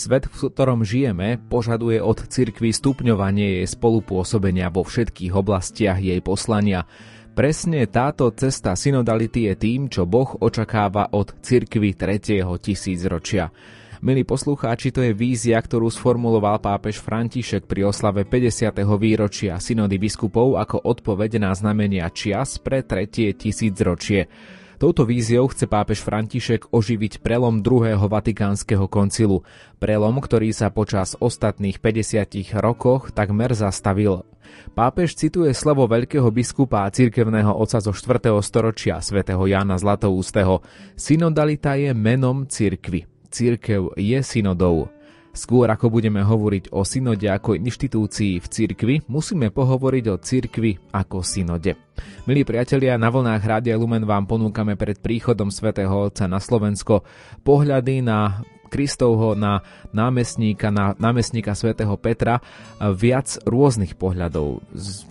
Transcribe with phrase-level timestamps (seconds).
[0.00, 6.88] Svet, v ktorom žijeme, požaduje od cirkvy stupňovanie jej spolupôsobenia vo všetkých oblastiach jej poslania.
[7.36, 12.40] Presne táto cesta synodality je tým, čo Boh očakáva od cirkvy 3.
[12.64, 13.52] tisícročia.
[14.00, 18.72] Milí poslucháči, to je vízia, ktorú sformuloval pápež František pri oslave 50.
[18.96, 24.32] výročia synody biskupov ako odpoveď na znamenia čias pre tretie tisícročie.
[24.80, 29.44] Touto víziou chce pápež František oživiť prelom druhého vatikánskeho koncilu.
[29.76, 34.24] Prelom, ktorý sa počas ostatných 50 rokoch takmer zastavil.
[34.72, 38.32] Pápež cituje slovo veľkého biskupa a cirkevného oca zo 4.
[38.40, 40.64] storočia svätého Jána Zlatoústeho.
[40.96, 43.04] Synodalita je menom cirkvy.
[43.28, 44.88] Cirkev je synodou.
[45.30, 51.22] Skôr ako budeme hovoriť o synode ako inštitúcii v cirkvi, musíme pohovoriť o cirkvi ako
[51.22, 51.78] synode.
[52.26, 57.06] Milí priatelia, na vlnách Rádia Lumen vám ponúkame pred príchodom svätého Otca na Slovensko
[57.46, 62.38] pohľady na Kristovho na námestníka, na námestníka svätého Petra
[62.78, 64.62] viac rôznych pohľadov.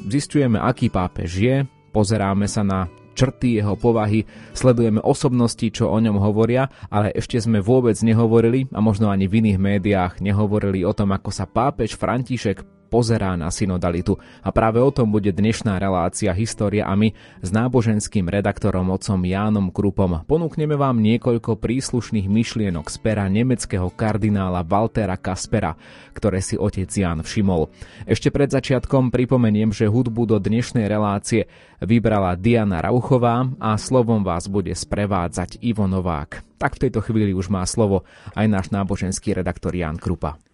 [0.08, 1.56] Zistujeme, aký pápež je,
[1.92, 4.24] pozeráme sa na črty jeho povahy,
[4.56, 9.46] sledujeme osobnosti, čo o ňom hovoria, ale ešte sme vôbec nehovorili a možno ani v
[9.46, 14.18] iných médiách nehovorili o tom, ako sa pápež František pozerá na synodalitu.
[14.42, 19.70] A práve o tom bude dnešná relácia História a my s náboženským redaktorom otcom Jánom
[19.70, 20.26] Krupom.
[20.26, 25.78] Ponúkneme vám niekoľko príslušných myšlienok z pera nemeckého kardinála Waltera Kaspera,
[26.18, 27.70] ktoré si otec Ján všimol.
[28.10, 31.46] Ešte pred začiatkom pripomeniem, že hudbu do dnešnej relácie
[31.78, 36.44] vybrala Diana Rauchová a slovom vás bude sprevádzať Ivo Novák.
[36.60, 38.04] Tak v tejto chvíli už má slovo
[38.36, 40.49] aj náš náboženský redaktor Ján Krupa.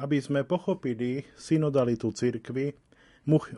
[0.00, 2.72] Aby sme pochopili synodalitu cirkvy,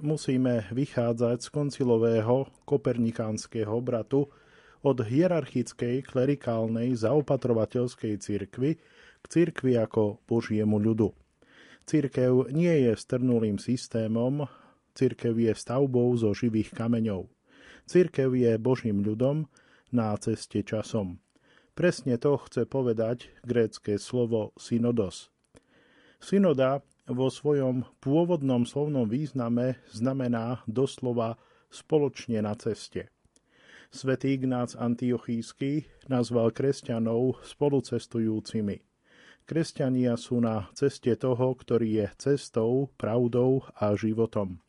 [0.03, 4.27] musíme vychádzať z koncilového kopernikánskeho obratu
[4.83, 8.75] od hierarchickej, klerikálnej, zaopatrovateľskej cirkvy
[9.23, 11.15] k cirkvi ako Božiemu ľudu.
[11.87, 14.43] Cirkev nie je strnulým systémom,
[14.99, 17.31] cirkev je stavbou zo živých kameňov.
[17.87, 19.47] Cirkev je Božím ľudom
[19.95, 21.23] na ceste časom.
[21.79, 25.31] Presne to chce povedať grécké slovo synodos–
[26.23, 31.35] Synoda vo svojom pôvodnom slovnom význame znamená doslova
[31.67, 33.11] spoločne na ceste.
[33.91, 38.87] Svetý Ignác Antiochísky nazval kresťanov spolucestujúcimi.
[39.51, 44.63] Kresťania sú na ceste toho, ktorý je cestou, pravdou a životom.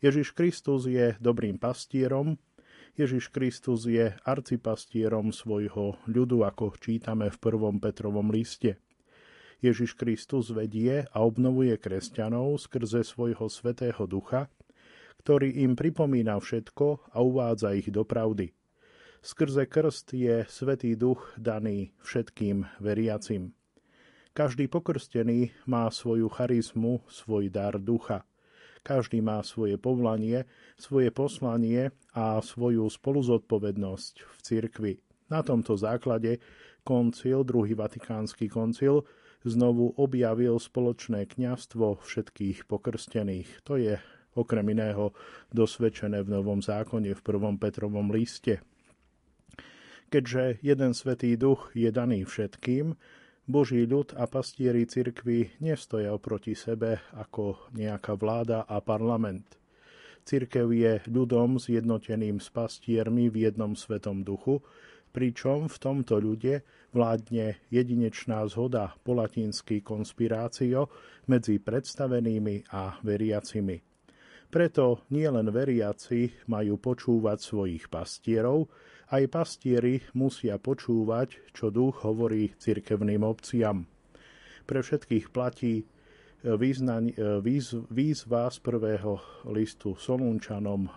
[0.00, 2.40] Ježiš Kristus je dobrým pastierom,
[2.96, 8.80] Ježiš Kristus je arcipastierom svojho ľudu, ako čítame v prvom Petrovom liste.
[9.60, 14.48] Ježiš Kristus vedie a obnovuje kresťanov skrze svojho svetého ducha,
[15.20, 18.56] ktorý im pripomína všetko a uvádza ich do pravdy.
[19.20, 23.52] Skrze krst je Svetý duch daný všetkým veriacim.
[24.32, 28.24] Každý pokrstený má svoju charizmu, svoj dar ducha.
[28.80, 30.48] Každý má svoje povolanie,
[30.80, 34.92] svoje poslanie a svoju spoluzodpovednosť v cirkvi.
[35.28, 36.40] Na tomto základe
[36.80, 39.04] koncil, druhý vatikánsky koncil,
[39.44, 43.64] znovu objavil spoločné kňastvo všetkých pokrstených.
[43.64, 43.96] To je
[44.36, 45.16] okrem iného
[45.50, 48.62] dosvedčené v Novom zákone v prvom Petrovom liste.
[50.10, 52.98] Keďže jeden svetý duch je daný všetkým,
[53.50, 59.58] Boží ľud a pastieri cirkvy nestoja oproti sebe ako nejaká vláda a parlament.
[60.22, 64.62] Cirkev je ľudom zjednoteným s pastiermi v jednom svetom duchu,
[65.10, 70.90] pričom v tomto ľude vládne jedinečná zhoda po latinsky konspirácio
[71.30, 73.78] medzi predstavenými a veriacimi.
[74.50, 78.66] Preto nielen veriaci majú počúvať svojich pastierov,
[79.14, 83.86] aj pastieri musia počúvať, čo duch hovorí cirkevným obciam.
[84.66, 85.86] Pre všetkých platí
[86.42, 89.22] význaň, výz, výzva z prvého
[89.54, 90.90] listu Solunčanom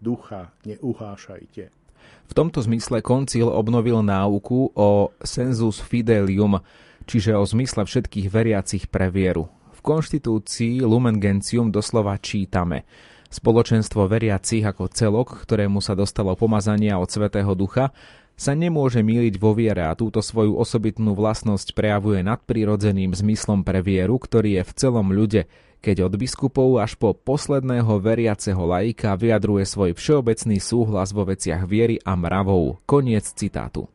[0.00, 1.85] ducha neuhášajte.
[2.26, 6.58] V tomto zmysle koncil obnovil náuku o sensus fidelium,
[7.06, 9.46] čiže o zmysle všetkých veriacich pre vieru.
[9.76, 12.82] V konštitúcii Lumen Gentium doslova čítame
[13.26, 17.90] Spoločenstvo veriacich ako celok, ktorému sa dostalo pomazania od Svetého Ducha,
[18.36, 24.20] sa nemôže míliť vo viere a túto svoju osobitnú vlastnosť prejavuje nadprirodzeným zmyslom pre vieru,
[24.20, 25.48] ktorý je v celom ľude,
[25.86, 32.02] keď od biskupov až po posledného veriaceho laika vyjadruje svoj všeobecný súhlas vo veciach viery
[32.02, 32.82] a mravov.
[32.82, 33.86] Koniec citátu.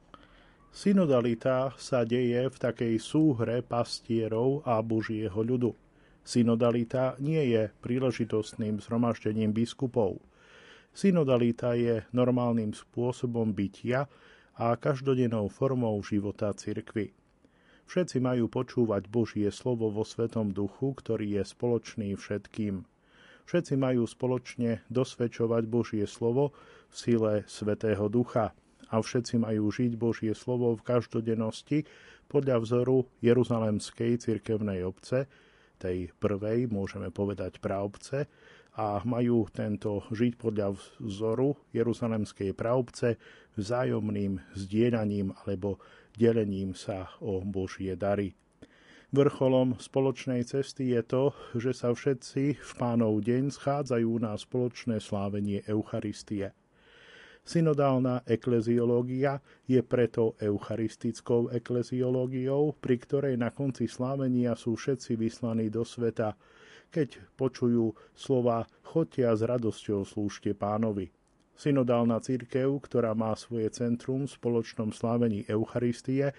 [0.72, 5.76] Synodalita sa deje v takej súhre pastierov a Božieho ľudu.
[6.24, 10.24] Synodalita nie je príležitostným zhromaždením biskupov.
[10.96, 14.08] Synodalita je normálnym spôsobom bytia
[14.56, 17.12] a každodennou formou života cirkvy.
[17.92, 22.88] Všetci majú počúvať Božie slovo vo Svetom duchu, ktorý je spoločný všetkým.
[23.44, 26.56] Všetci majú spoločne dosvedčovať Božie slovo
[26.88, 28.56] v sile Svetého ducha
[28.88, 31.84] a všetci majú žiť Božie slovo v každodennosti
[32.32, 35.28] podľa vzoru Jeruzalemskej cirkevnej obce,
[35.76, 38.32] tej prvej, môžeme povedať praobce,
[38.80, 43.20] a majú tento žiť podľa vzoru Jeruzalemskej pravce
[43.60, 45.84] vzájomným zdieľaním alebo
[46.18, 48.36] delením sa o Božie dary.
[49.12, 51.24] Vrcholom spoločnej cesty je to,
[51.60, 56.56] že sa všetci v pánov deň schádzajú na spoločné slávenie Eucharistie.
[57.44, 65.84] Synodálna ekleziológia je preto eucharistickou ekleziológiou, pri ktorej na konci slávenia sú všetci vyslaní do
[65.84, 66.38] sveta,
[66.88, 71.12] keď počujú slova chodia s radosťou slúžte pánovi.
[71.56, 76.34] Synodálna církev, ktorá má svoje centrum v spoločnom slávení Eucharistie,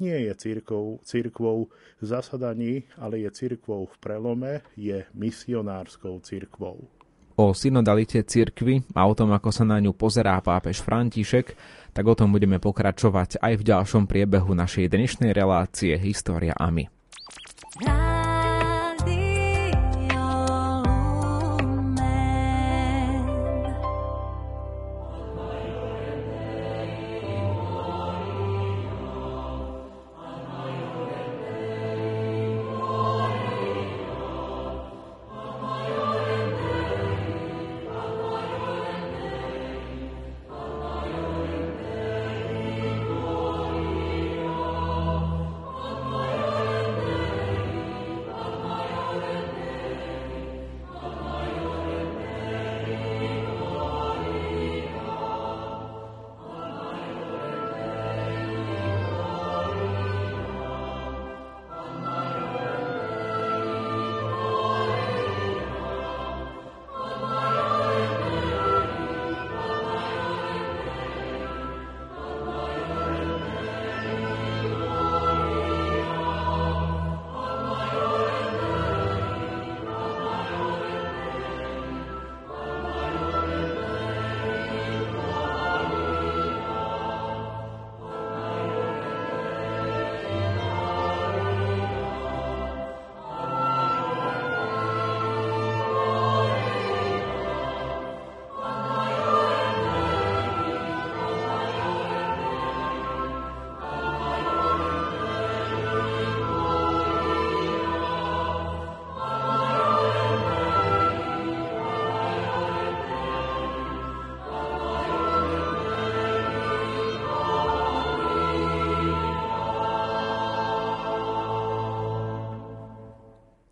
[0.00, 1.68] nie je církvou, církvou
[2.00, 6.88] zasadaní, ale je církvou v prelome, je misionárskou církvou.
[7.36, 11.56] O synodalite církvy a o tom, ako sa na ňu pozerá pápež František,
[11.92, 16.84] tak o tom budeme pokračovať aj v ďalšom priebehu našej dnešnej relácie História a my.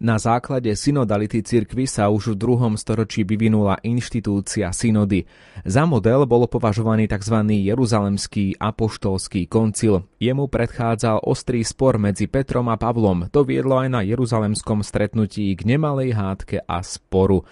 [0.08, 5.28] Na základe synodality cirkvy sa už v druhom storočí vyvinula inštitúcia synody.
[5.68, 7.44] Za model bolo považovaný tzv.
[7.44, 10.08] Jeruzalemský apoštolský koncil.
[10.16, 13.28] Jemu predchádzal ostrý spor medzi Petrom a Pavlom.
[13.28, 17.44] To viedlo aj na jeruzalemskom stretnutí k nemalej hádke a sporu.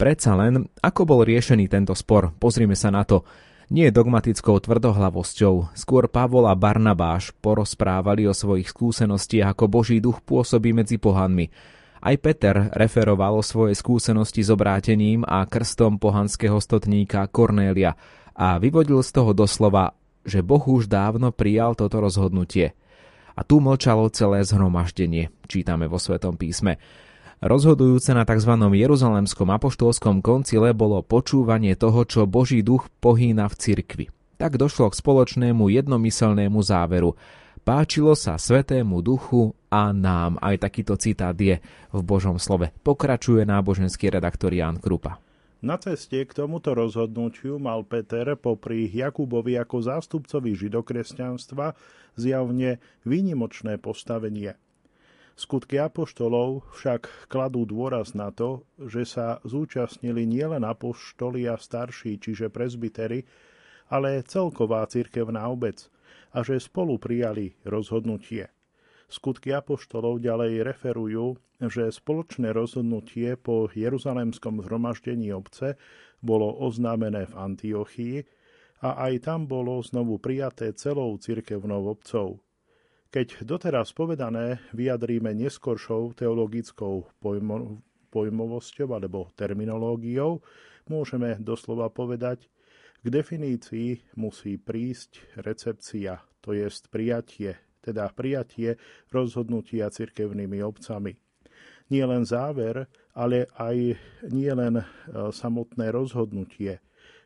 [0.00, 2.32] Predsa len, ako bol riešený tento spor?
[2.32, 3.28] Pozrime sa na to
[3.68, 10.72] nie dogmatickou tvrdohlavosťou, skôr Pavol a Barnabáš porozprávali o svojich skúsenostiach, ako Boží duch pôsobí
[10.74, 11.78] medzi pohanmi.
[12.00, 17.92] Aj Peter referoval o svojej skúsenosti s obrátením a krstom pohanského stotníka Kornélia
[18.32, 19.92] a vyvodil z toho doslova,
[20.24, 22.72] že Boh už dávno prijal toto rozhodnutie.
[23.36, 26.80] A tu mlčalo celé zhromaždenie, čítame vo Svetom písme.
[27.44, 28.52] Rozhodujúce na tzv.
[28.56, 34.06] Jeruzalemskom apoštolskom koncile bolo počúvanie toho, čo Boží duch pohýna v cirkvi.
[34.40, 37.12] Tak došlo k spoločnému jednomyselnému záveru–
[37.70, 40.42] Páčilo sa Svetému Duchu a nám.
[40.42, 41.62] Aj takýto citát je
[41.94, 42.74] v Božom slove.
[42.82, 45.22] Pokračuje náboženský redaktor Jan Krupa.
[45.62, 51.78] Na ceste k tomuto rozhodnutiu mal Peter popri Jakubovi ako zástupcovi židokresťanstva
[52.18, 54.58] zjavne výnimočné postavenie.
[55.38, 62.50] Skutky apoštolov však kladú dôraz na to, že sa zúčastnili nielen apoštoli a starší, čiže
[62.50, 63.22] prezbitery,
[63.94, 65.86] ale celková cirkevná obec–
[66.30, 68.50] a že spolu prijali rozhodnutie.
[69.10, 75.74] Skutky apoštolov ďalej referujú, že spoločné rozhodnutie po Jeruzalemskom zhromaždení obce
[76.22, 78.16] bolo oznámené v Antiochii
[78.86, 82.40] a aj tam bolo znovu prijaté celou cirkevnou obcov.
[83.10, 87.82] Keď doteraz povedané vyjadríme neskoršou teologickou pojmo-
[88.14, 90.38] pojmovosťou alebo terminológiou,
[90.86, 92.46] môžeme doslova povedať,
[93.00, 98.76] k definícii musí prísť recepcia, to jest prijatie, teda prijatie
[99.08, 101.16] rozhodnutia cirkevnými obcami.
[101.90, 103.76] Nie len záver, ale aj
[104.30, 104.84] nie len e,
[105.32, 106.78] samotné rozhodnutie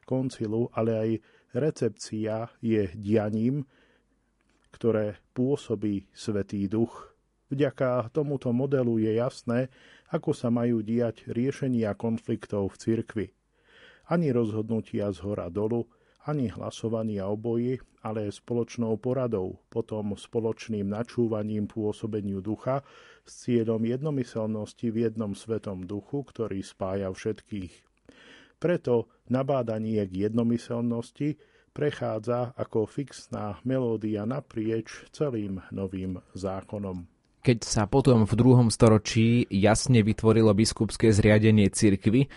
[0.08, 1.10] koncilu, ale aj
[1.52, 3.66] recepcia je dianím,
[4.72, 7.14] ktoré pôsobí Svetý Duch.
[7.52, 9.68] Vďaka tomuto modelu je jasné,
[10.10, 13.26] ako sa majú diať riešenia konfliktov v cirkvi.
[14.10, 15.88] Ani rozhodnutia z hora dolu,
[16.24, 22.84] ani hlasovania o boji, ale spoločnou poradou, potom spoločným načúvaním pôsobeniu ducha
[23.24, 27.72] s cieľom jednomyselnosti v jednom svetom duchu, ktorý spája všetkých.
[28.60, 31.36] Preto nabádanie k jednomyselnosti
[31.74, 37.04] prechádza ako fixná melódia naprieč celým novým zákonom.
[37.44, 42.32] Keď sa potom v druhom storočí jasne vytvorilo biskupské zriadenie cirkvy,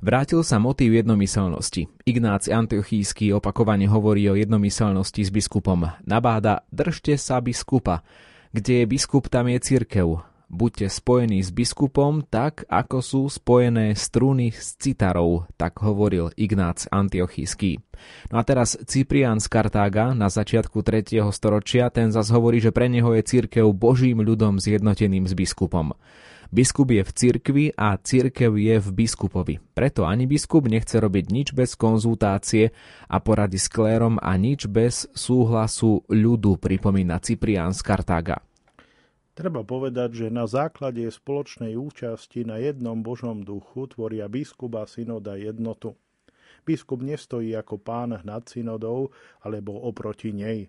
[0.00, 1.88] vrátil sa motív jednomyselnosti.
[2.04, 5.88] Ignác Antiochísky opakovane hovorí o jednomyselnosti s biskupom.
[6.04, 8.02] Nabáda, držte sa biskupa.
[8.50, 10.26] Kde je biskup, tam je cirkev.
[10.50, 17.78] Buďte spojení s biskupom tak, ako sú spojené struny s citarou, tak hovoril Ignác Antiochísky.
[18.34, 21.22] No a teraz Cyprian z Kartága na začiatku 3.
[21.30, 25.94] storočia, ten zas hovorí, že pre neho je církev božím ľudom zjednoteným s biskupom.
[26.50, 29.62] Biskup je v cirkvi a cirkev je v biskupovi.
[29.70, 32.74] Preto ani biskup nechce robiť nič bez konzultácie
[33.06, 38.42] a porady s klérom a nič bez súhlasu ľudu, pripomína Cyprian z Kartága.
[39.38, 45.38] Treba povedať, že na základe spoločnej účasti na jednom Božom duchu tvoria biskup a synoda
[45.38, 45.94] jednotu.
[46.66, 50.66] Biskup nestojí ako pán nad synodou alebo oproti nej.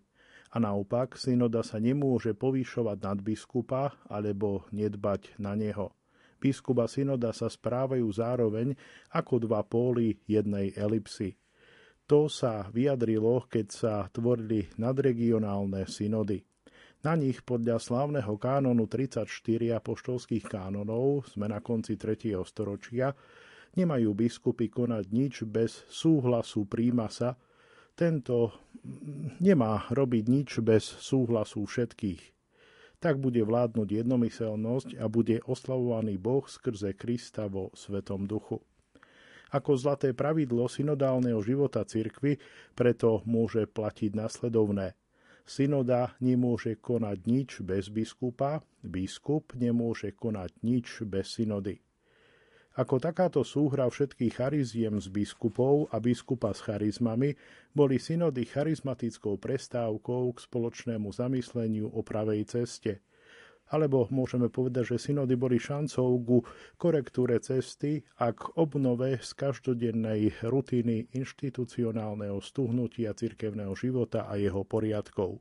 [0.51, 5.95] A naopak, synoda sa nemôže povýšovať nad biskupa alebo nedbať na neho.
[6.41, 8.75] Biskup a synoda sa správajú zároveň
[9.15, 11.37] ako dva póly jednej elipsy.
[12.09, 16.43] To sa vyjadrilo, keď sa tvorili nadregionálne synody.
[17.01, 19.25] Na nich podľa slávneho kánonu 34
[19.79, 22.35] apoštolských kánonov, sme na konci 3.
[22.43, 23.15] storočia,
[23.79, 27.39] nemajú biskupy konať nič bez súhlasu prímasa,
[28.01, 28.49] tento
[29.37, 32.33] nemá robiť nič bez súhlasu všetkých.
[32.97, 38.57] Tak bude vládnuť jednomyselnosť a bude oslavovaný Boh skrze Krista vo Svetom duchu.
[39.53, 42.41] Ako zlaté pravidlo synodálneho života cirkvy
[42.73, 44.97] preto môže platiť nasledovné–
[45.41, 51.81] Synoda nemôže konať nič bez biskupa, biskup nemôže konať nič bez synody.
[52.71, 57.35] Ako takáto súhra všetkých chariziem s biskupov a biskupa s charizmami
[57.75, 62.93] boli synody charizmatickou prestávkou k spoločnému zamysleniu o pravej ceste–
[63.71, 66.37] alebo môžeme povedať, že synody boli šancou ku
[66.75, 75.39] korektúre cesty a k obnove z každodennej rutiny inštitucionálneho stuhnutia cirkevného života a jeho poriadkov.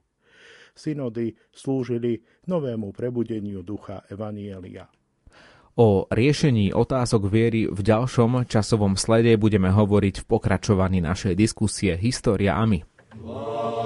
[0.78, 4.86] Synody slúžili novému prebudeniu ducha Evanielia.
[5.78, 12.58] O riešení otázok viery v ďalšom časovom slede budeme hovoriť v pokračovaní našej diskusie História
[12.58, 12.82] a my.
[13.20, 13.79] Wow.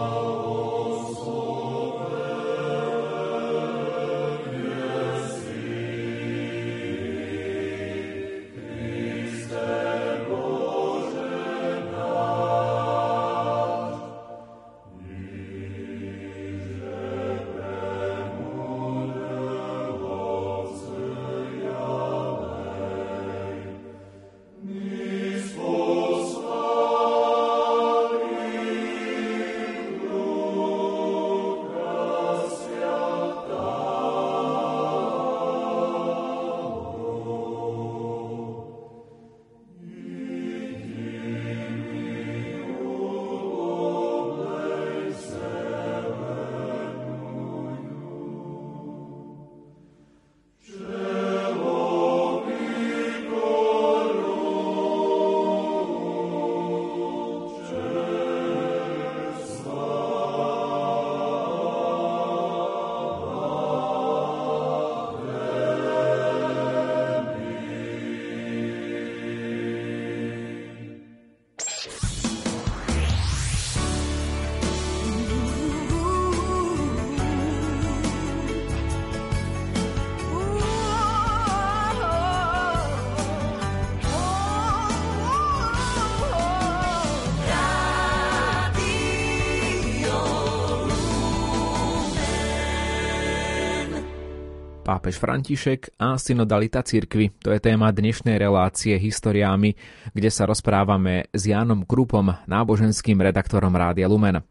[94.95, 97.35] Pápež František a synodalita cirkvy.
[97.43, 99.75] To je téma dnešnej relácie Historiámi,
[100.15, 104.47] kde sa rozprávame s Jánom Krupom, náboženským redaktorom Rádia Lumen.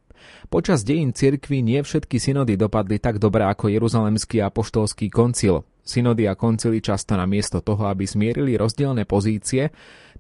[0.52, 5.64] Počas dejín cirkvi nie všetky synody dopadli tak dobre ako Jeruzalemský apoštolský koncil.
[5.80, 9.72] Synody a koncily často namiesto toho, aby zmierili rozdielne pozície,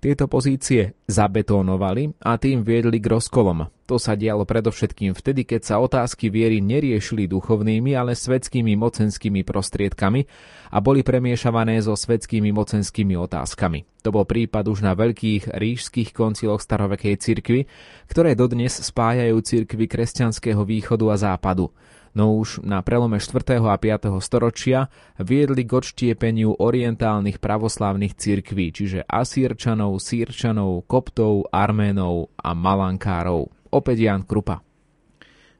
[0.03, 3.71] tieto pozície zabetónovali a tým viedli k rozkolom.
[3.87, 10.27] To sa dialo predovšetkým vtedy, keď sa otázky viery neriešili duchovnými, ale svetskými mocenskými prostriedkami
[10.75, 13.87] a boli premiešavané so svetskými mocenskými otázkami.
[14.03, 17.63] To bol prípad už na veľkých rížských konciloch starovekej cirkvy,
[18.11, 21.71] ktoré dodnes spájajú cirkvy kresťanského východu a západu
[22.13, 23.61] no už na prelome 4.
[23.61, 24.13] a 5.
[24.21, 33.49] storočia viedli k odštiepeniu orientálnych pravoslávnych cirkví, čiže Asírčanov, Sýrčanov, Koptov, Arménov a Malankárov.
[33.73, 34.61] Opäť Jan Krupa.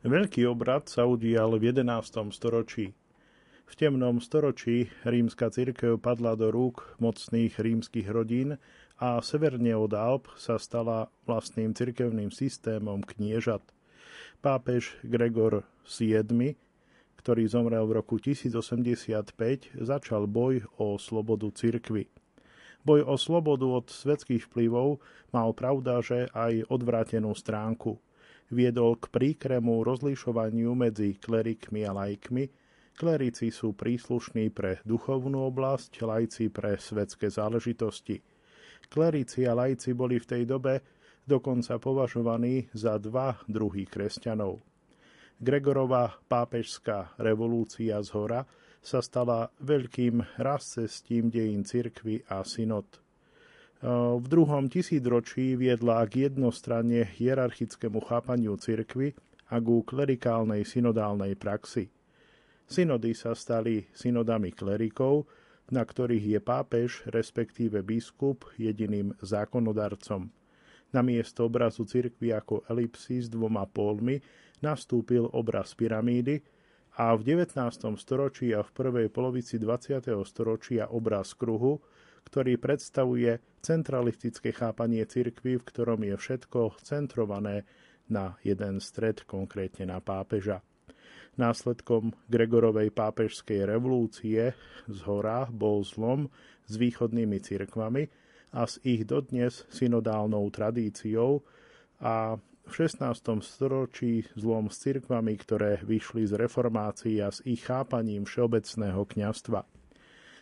[0.04, 2.34] Veľký obrad sa udial v 11.
[2.36, 2.94] storočí.
[3.64, 8.60] V temnom storočí rímska cirkev padla do rúk mocných rímskych rodín
[9.02, 13.64] a severne od Alp sa stala vlastným cirkevným systémom kniežat.
[14.44, 16.52] Pápež Gregor VII,
[17.16, 19.40] ktorý zomrel v roku 1085,
[19.80, 22.12] začal boj o slobodu cirkvy.
[22.84, 25.00] Boj o slobodu od svetských vplyvov
[25.32, 28.04] mal pravda, že aj odvrátenú stránku.
[28.52, 32.52] Viedol k príkremu rozlišovaniu medzi klerikmi a lajkmi.
[33.00, 38.20] Klerici sú príslušní pre duchovnú oblasť, lajci pre svetské záležitosti.
[38.92, 40.84] Klerici a lajci boli v tej dobe
[41.24, 44.60] dokonca považovaní za dva druhy kresťanov.
[45.44, 48.42] Gregorová pápežská revolúcia z hora
[48.84, 52.88] sa stala veľkým razcestím dejín cirkvy a synod.
[54.20, 59.12] V druhom tisícročí viedla k jednostranne hierarchickému chápaniu cirkvy
[59.52, 61.92] a ku klerikálnej synodálnej praxi.
[62.64, 65.28] Synody sa stali synodami klerikov,
[65.68, 70.32] na ktorých je pápež, respektíve biskup, jediným zákonodarcom–
[70.94, 74.22] na miesto obrazu cirkvi ako elipsy s dvoma pólmi
[74.64, 76.40] nastúpil obraz pyramídy
[76.96, 77.58] a v 19.
[77.98, 80.14] storočí a v prvej polovici 20.
[80.24, 81.82] storočia obraz kruhu,
[82.30, 87.66] ktorý predstavuje centralistické chápanie cirkvy, v ktorom je všetko centrované
[88.08, 90.62] na jeden stred, konkrétne na pápeža.
[91.34, 94.54] Následkom Gregorovej pápežskej revolúcie
[94.86, 96.30] z hora bol zlom
[96.70, 98.06] s východnými cirkvami,
[98.54, 101.42] a s ich dodnes synodálnou tradíciou
[101.98, 103.44] a v 16.
[103.44, 109.68] storočí zlom s cirkvami, ktoré vyšli z reformácií a s ich chápaním všeobecného kňastva.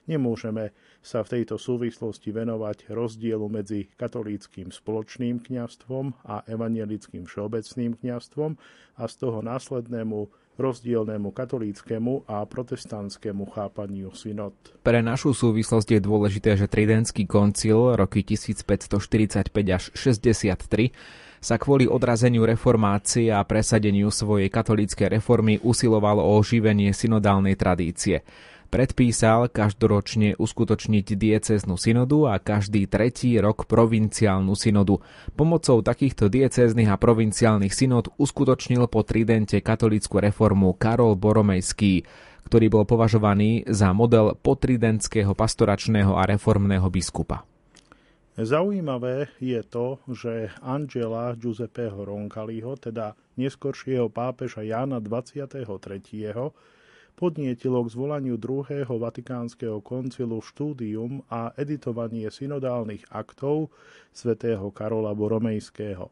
[0.06, 8.58] Nemôžeme sa v tejto súvislosti venovať rozdielu medzi katolíckým spoločným kňastvom a evangelickým všeobecným kňastvom
[8.98, 14.54] a z toho následnému rozdielnému katolíckému a protestantskému chápaniu synod.
[14.86, 20.94] Pre našu súvislosť je dôležité, že Tridentský koncil roky 1545 až 63
[21.42, 28.22] sa kvôli odrazeniu reformácie a presadeniu svojej katolíckej reformy usiloval o oživenie synodálnej tradície
[28.72, 35.04] predpísal každoročne uskutočniť dieceznú synodu a každý tretí rok provinciálnu synodu.
[35.36, 42.08] Pomocou takýchto diecéznych a provinciálnych synod uskutočnil po Tridente katolickú reformu Karol Boromejský,
[42.48, 47.44] ktorý bol považovaný za model potridentského pastoračného a reformného biskupa.
[48.40, 55.68] Zaujímavé je to, že Angela Giuseppeho Roncaliho, teda neskoršieho pápeža Jána 23
[57.22, 63.70] podnietilo k zvolaniu druhého vatikánskeho koncilu štúdium a editovanie synodálnych aktov
[64.10, 66.10] svätého Karola Boromejského.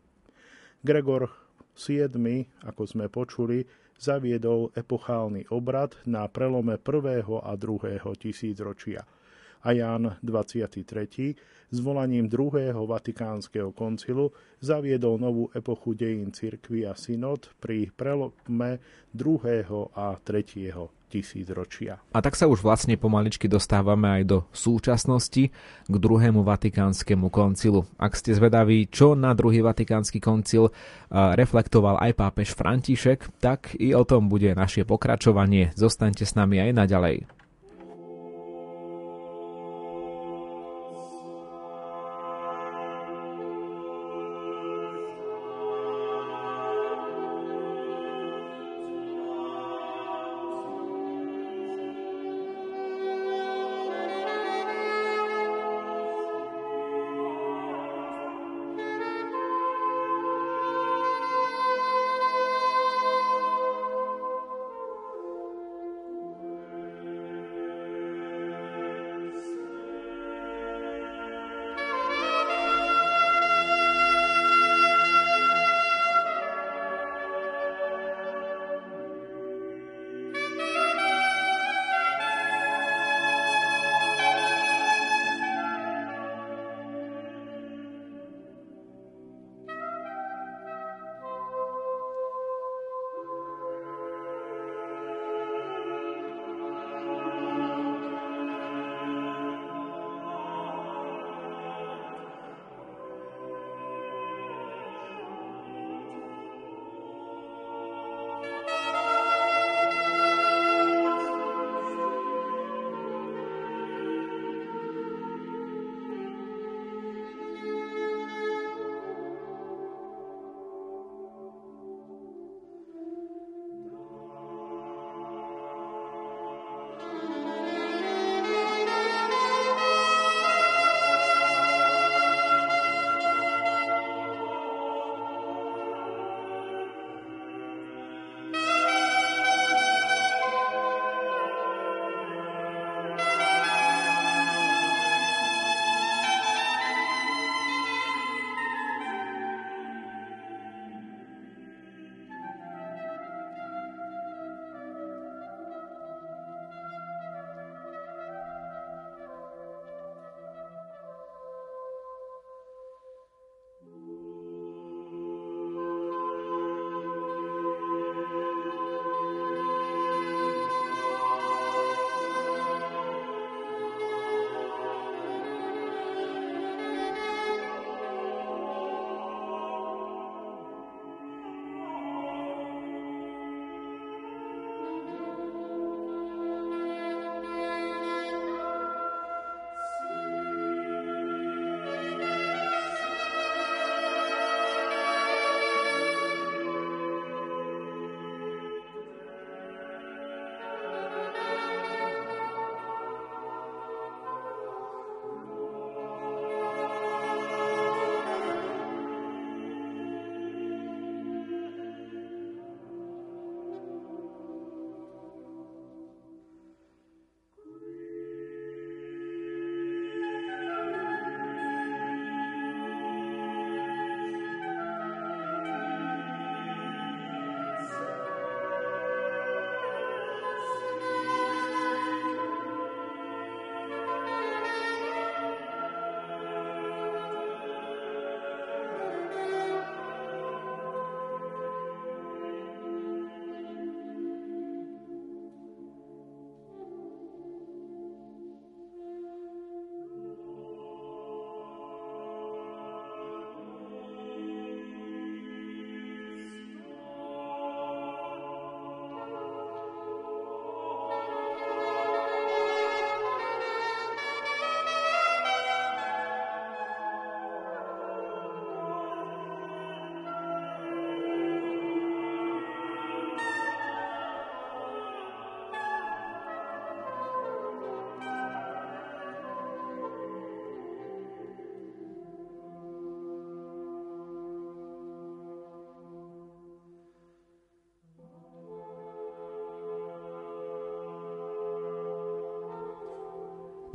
[0.85, 1.33] Gregor
[1.73, 3.65] VII, ako sme počuli,
[3.97, 9.01] zaviedol epochálny obrad na prelome prvého a druhého tisícročia–
[9.63, 11.35] a Ján 23.
[11.69, 18.81] zvolaním druhého vatikánskeho koncilu zaviedol novú epochu dejín cirkvy a synod pri prelome
[19.13, 21.97] druhého a tretieho tisícročia.
[22.13, 25.49] A tak sa už vlastne pomaličky dostávame aj do súčasnosti
[25.89, 27.89] k druhému vatikánskemu koncilu.
[27.97, 30.69] Ak ste zvedaví, čo na druhý vatikánsky koncil
[31.09, 35.73] reflektoval aj pápež František, tak i o tom bude naše pokračovanie.
[35.73, 37.25] Zostaňte s nami aj naďalej.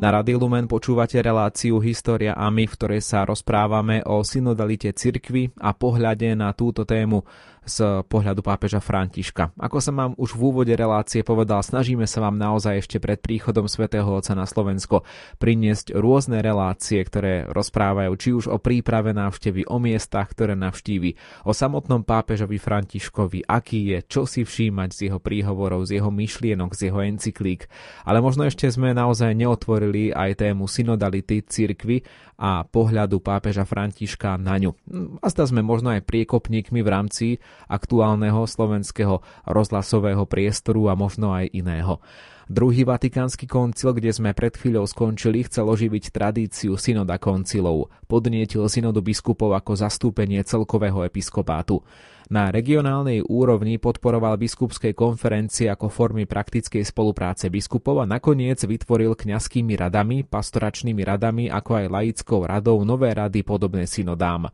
[0.04, 5.56] Na Radio Lumen počúvate reláciu História a my, v ktorej sa rozprávame o synodalite cirkvy
[5.56, 7.24] a pohľade na túto tému
[7.64, 9.56] z pohľadu pápeža Františka.
[9.56, 13.66] Ako som vám už v úvode relácie povedal, snažíme sa vám naozaj ešte pred príchodom
[13.66, 15.02] svätého Otca na Slovensko
[15.40, 21.16] priniesť rôzne relácie, ktoré rozprávajú či už o príprave návštevy, o miestach, ktoré navštívi,
[21.48, 26.76] o samotnom pápežovi Františkovi, aký je, čo si všímať z jeho príhovorov, z jeho myšlienok,
[26.76, 27.66] z jeho encyklík.
[28.04, 34.58] Ale možno ešte sme naozaj neotvorili aj tému synodality cirkvy a pohľadu pápeža Františka na
[34.58, 34.74] ňu.
[35.22, 37.26] A zda sme možno aj priekopníkmi v rámci
[37.66, 42.00] aktuálneho slovenského rozhlasového priestoru a možno aj iného.
[42.44, 47.88] Druhý vatikánsky koncil, kde sme pred chvíľou skončili, chcel oživiť tradíciu synoda koncilov.
[48.04, 51.80] Podnietil synodu biskupov ako zastúpenie celkového episkopátu.
[52.28, 59.76] Na regionálnej úrovni podporoval biskupskej konferencie ako formy praktickej spolupráce biskupov a nakoniec vytvoril kňazskými
[59.76, 64.48] radami, pastoračnými radami ako aj laickou radou nové rady podobné synodám.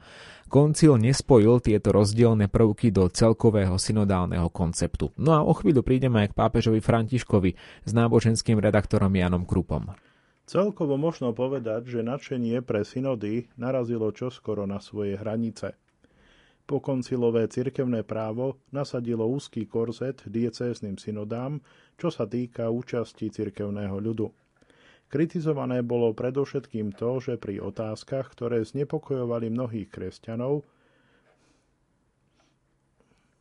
[0.51, 5.15] Koncil nespojil tieto rozdielne prvky do celkového synodálneho konceptu.
[5.15, 7.55] No a o chvíľu prídeme aj k pápežovi Františkovi
[7.87, 9.95] s náboženským redaktorom Janom Krupom.
[10.51, 15.79] Celkovo možno povedať, že nadšenie pre synody narazilo čoskoro na svoje hranice.
[16.67, 21.63] Pokoncilové cirkevné právo nasadilo úzky korzet diecézným synodám,
[21.95, 24.27] čo sa týka účasti cirkevného ľudu.
[25.11, 30.62] Kritizované bolo predovšetkým to, že pri otázkach, ktoré znepokojovali mnohých kresťanov,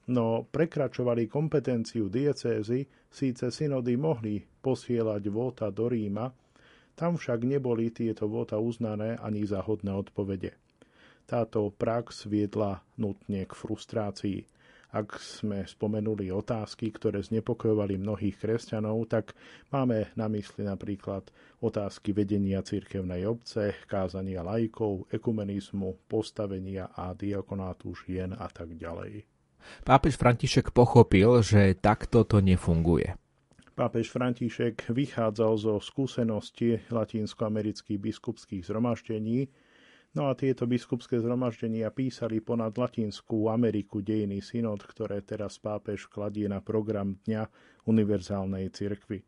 [0.09, 6.33] no prekračovali kompetenciu diecézy, síce synody mohli posielať vóta do Ríma,
[6.97, 10.51] tam však neboli tieto vóta uznané ani za hodné odpovede.
[11.29, 14.43] Táto prax viedla nutne k frustrácii.
[14.89, 19.37] Ak sme spomenuli otázky, ktoré znepokojovali mnohých kresťanov, tak
[19.69, 21.29] máme na mysli napríklad
[21.61, 29.29] otázky vedenia cirkevnej obce, kázania lajkov, ekumenizmu, postavenia a diakonátu žien a tak ďalej.
[29.85, 33.13] Pápež František pochopil, že takto to nefunguje.
[33.77, 39.47] Pápež František vychádzal zo skúsenosti latinskoamerických biskupských zhromaždení,
[40.09, 46.49] No a tieto biskupské zhromaždenia písali ponad Latinskú Ameriku dejiny synod, ktoré teraz pápež kladie
[46.49, 47.45] na program Dňa
[47.85, 49.21] univerzálnej cirkvy.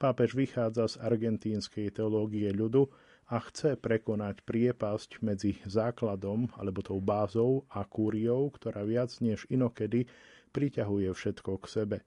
[0.00, 2.88] Pápež vychádza z argentínskej teológie ľudu
[3.28, 10.08] a chce prekonať priepasť medzi základom alebo tou bázou a kúriou, ktorá viac než inokedy
[10.48, 11.98] priťahuje všetko k sebe.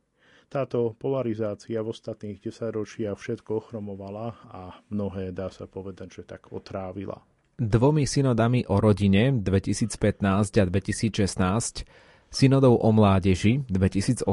[0.49, 7.21] Táto polarizácia v ostatných desaťročiach všetko ochromovala a mnohé, dá sa povedať, že tak otrávila
[7.59, 10.23] dvomi synodami o rodine 2015
[10.55, 11.83] a 2016,
[12.31, 14.23] synodou o mládeži 2018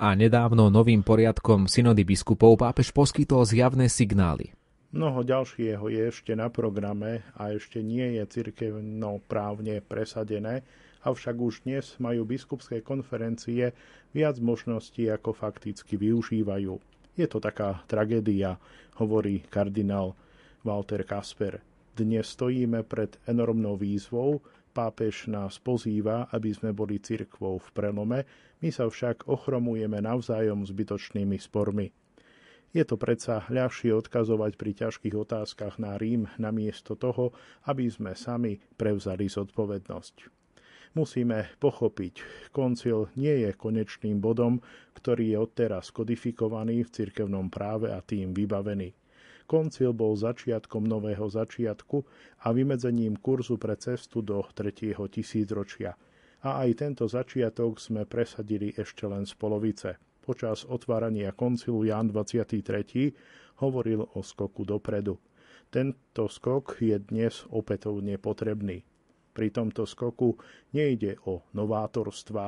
[0.00, 4.56] a nedávno novým poriadkom synody biskupov pápež poskytol zjavné signály.
[4.92, 10.64] Mnoho ďalšieho je ešte na programe a ešte nie je cirkevno právne presadené,
[11.04, 13.76] avšak už dnes majú biskupské konferencie
[14.16, 16.80] viac možností, ako fakticky využívajú.
[17.12, 18.56] Je to taká tragédia,
[18.96, 20.16] hovorí kardinál
[20.64, 21.71] Walter Kasper.
[21.92, 24.40] Dnes stojíme pred enormnou výzvou,
[24.72, 28.24] pápež nás pozýva, aby sme boli cirkvou v prelome,
[28.64, 31.92] my sa však ochromujeme navzájom zbytočnými spormi.
[32.72, 37.36] Je to predsa ľahšie odkazovať pri ťažkých otázkach na Rím namiesto toho,
[37.68, 40.32] aby sme sami prevzali zodpovednosť.
[40.96, 44.64] Musíme pochopiť, koncil nie je konečným bodom,
[44.96, 49.01] ktorý je odteraz kodifikovaný v cirkevnom práve a tým vybavený.
[49.46, 51.96] Koncil bol začiatkom nového začiatku
[52.46, 55.98] a vymedzením kurzu pre cestu do tretieho tisícročia.
[56.42, 59.98] A aj tento začiatok sme presadili ešte len z polovice.
[60.22, 63.62] Počas otvárania koncilu Jan 23.
[63.62, 65.18] hovoril o skoku dopredu.
[65.70, 68.82] Tento skok je dnes opätovne potrebný.
[69.32, 70.36] Pri tomto skoku
[70.76, 72.46] nejde o novátorstva,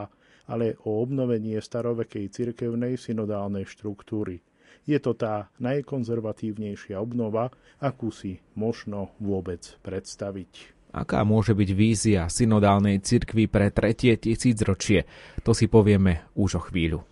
[0.53, 4.39] ale o obnovenie starovekej cirkevnej synodálnej štruktúry–
[4.83, 10.75] je to tá najkonzervatívnejšia obnova, akú si možno vôbec predstaviť.
[10.95, 15.11] Aká môže byť vízia synodálnej cirkvy pre tretie tisícročie?
[15.43, 17.03] To si povieme už o chvíľu.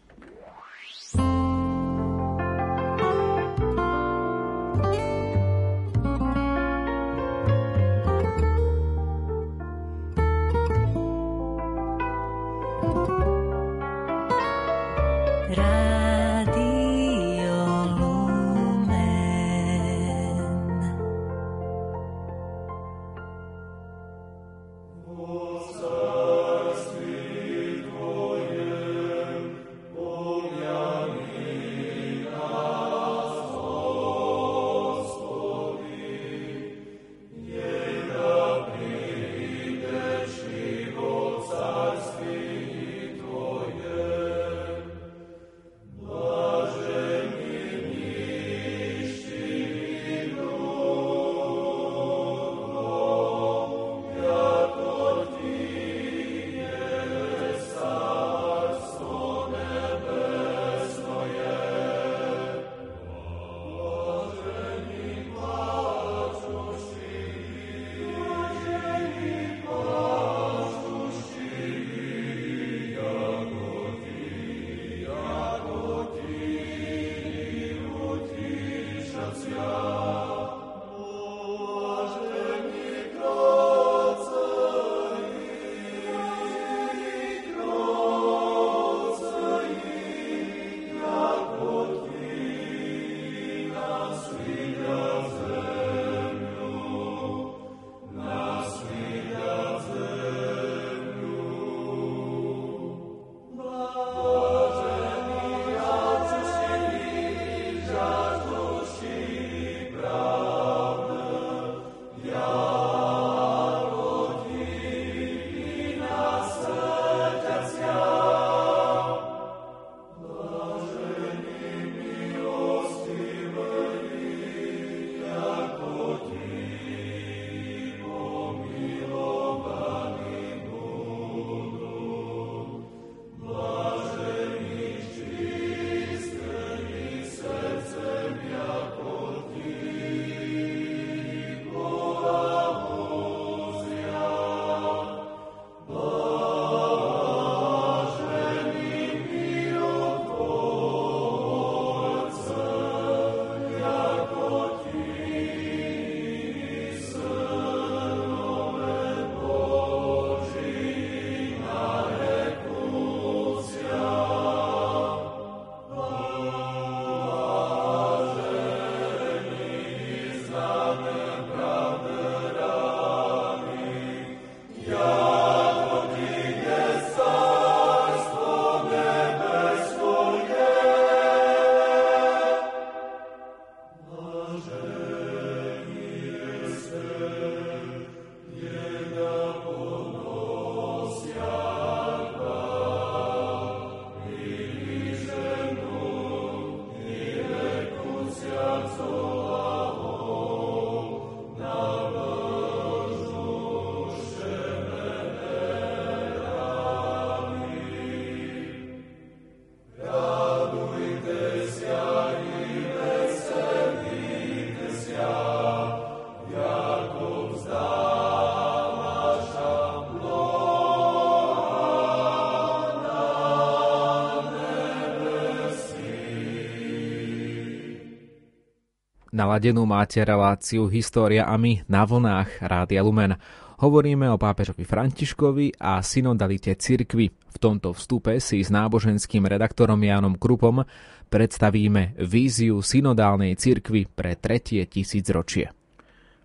[229.43, 233.35] Naladenú máte reláciu História a my na vlnách Rádia Lumen.
[233.83, 237.27] Hovoríme o pápežovi Františkovi a synodalite cirkvy.
[237.27, 240.87] V tomto vstupe si s náboženským redaktorom Jánom Krupom
[241.27, 245.75] predstavíme víziu synodálnej cirkvy pre tretie tisícročie.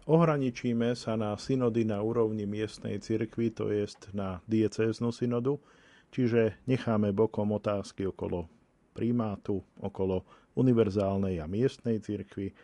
[0.10, 5.62] Ohraničíme sa na synody na úrovni miestnej cirkvy, to je na diecéznu synodu,
[6.10, 8.50] čiže necháme bokom otázky okolo
[8.98, 10.26] primátu, okolo
[10.58, 12.58] univerzálnej a miestnej cirkvy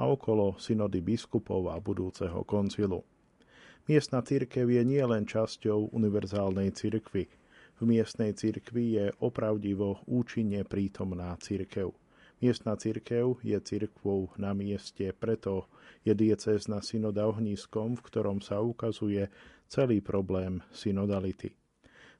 [0.00, 3.04] a okolo synody biskupov a budúceho koncilu.
[3.84, 7.28] Miestna cirkev je nielen časťou univerzálnej cirkvy.
[7.76, 11.92] V miestnej cirkvi je opravdivo účinne prítomná cirkev.
[12.40, 15.68] Miestna cirkev je cirkvou na mieste, preto
[16.00, 19.28] je diecézna synoda ohniskom, v ktorom sa ukazuje
[19.68, 21.52] celý problém synodality.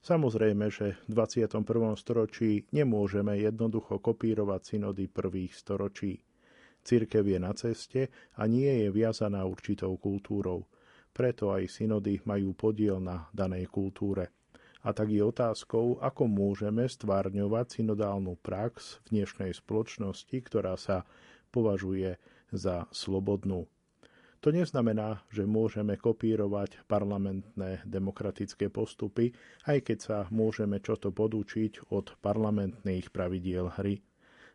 [0.01, 1.65] Samozrejme, že v 21.
[1.97, 6.21] storočí nemôžeme jednoducho kopírovať synody prvých storočí.
[6.81, 10.65] Cirkev je na ceste a nie je viazaná určitou kultúrou.
[11.13, 14.33] Preto aj synody majú podiel na danej kultúre.
[14.81, 21.05] A tak je otázkou, ako môžeme stvárňovať synodálnu prax v dnešnej spoločnosti, ktorá sa
[21.53, 22.17] považuje
[22.49, 23.69] za slobodnú.
[24.41, 29.37] To neznamená, že môžeme kopírovať parlamentné demokratické postupy,
[29.69, 34.01] aj keď sa môžeme čo to podučiť od parlamentných pravidiel hry.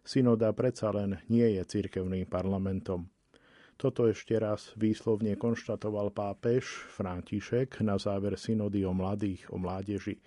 [0.07, 3.11] Synoda predsa len nie je cirkevným parlamentom.
[3.75, 6.62] Toto ešte raz výslovne konštatoval pápež
[6.95, 10.23] František na záver synody o mladých, o mládeži.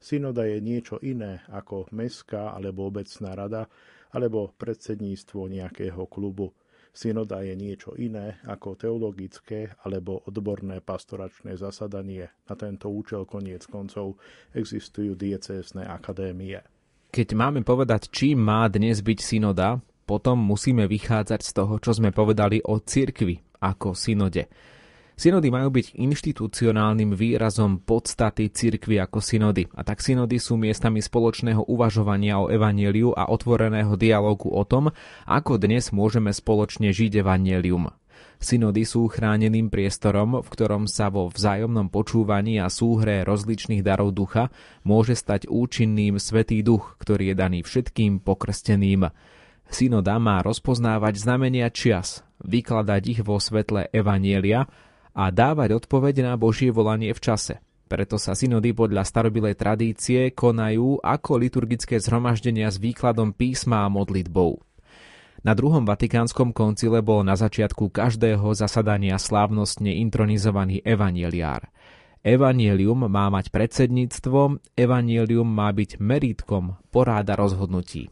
[0.00, 3.68] Synoda je niečo iné ako mestská alebo obecná rada
[4.16, 6.56] alebo predsedníctvo nejakého klubu.
[6.96, 12.32] Synoda je niečo iné ako teologické alebo odborné pastoračné zasadanie.
[12.48, 14.16] Na tento účel koniec koncov
[14.56, 16.77] existujú diecésne akadémie.
[17.08, 22.12] Keď máme povedať, čím má dnes byť synoda, potom musíme vychádzať z toho, čo sme
[22.12, 24.44] povedali o cirkvi ako synode.
[25.18, 29.66] Synody majú byť inštitucionálnym výrazom podstaty cirkvy ako synody.
[29.74, 34.94] A tak synody sú miestami spoločného uvažovania o evanieliu a otvoreného dialogu o tom,
[35.26, 37.90] ako dnes môžeme spoločne žiť evanielium.
[38.38, 44.54] Synody sú chráneným priestorom, v ktorom sa vo vzájomnom počúvaní a súhre rozličných darov ducha
[44.86, 49.10] môže stať účinným Svetý duch, ktorý je daný všetkým pokrsteným.
[49.66, 54.70] Synoda má rozpoznávať znamenia čias, vykladať ich vo svetle Evanielia
[55.18, 57.58] a dávať odpoveď na Božie volanie v čase.
[57.90, 64.67] Preto sa synody podľa starobilej tradície konajú ako liturgické zhromaždenia s výkladom písma a modlitbou.
[65.46, 71.70] Na druhom vatikánskom koncile bol na začiatku každého zasadania slávnostne intronizovaný evanieliár.
[72.26, 78.10] Evanielium má mať predsedníctvo, evanielium má byť meritkom poráda rozhodnutí.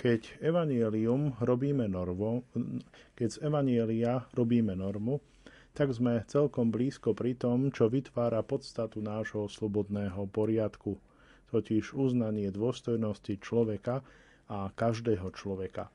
[0.00, 2.48] Keď evanielium robíme normu,
[3.14, 5.20] keď z evanielia robíme normu,
[5.76, 10.96] tak sme celkom blízko pri tom, čo vytvára podstatu nášho slobodného poriadku,
[11.52, 14.00] totiž uznanie dôstojnosti človeka
[14.48, 15.92] a každého človeka.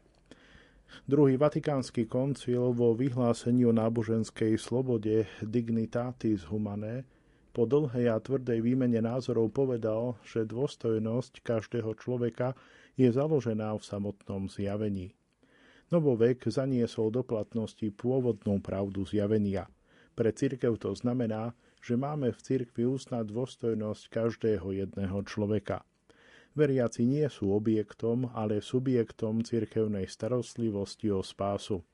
[1.07, 7.07] Druhý vatikánsky koncil vo vyhlásení o náboženskej slobode Dignitatis Humanae
[7.55, 12.53] po dlhej a tvrdej výmene názorov povedal, že dôstojnosť každého človeka
[12.93, 15.17] je založená v samotnom zjavení.
[15.89, 19.71] Novovek zaniesol do platnosti pôvodnú pravdu zjavenia.
[20.13, 25.87] Pre cirkev to znamená, že máme v cirkvi uznať dôstojnosť každého jedného človeka.
[26.57, 31.85] Veriaci nie sú objektom, ale subjektom cirkevnej starostlivosti o spásu.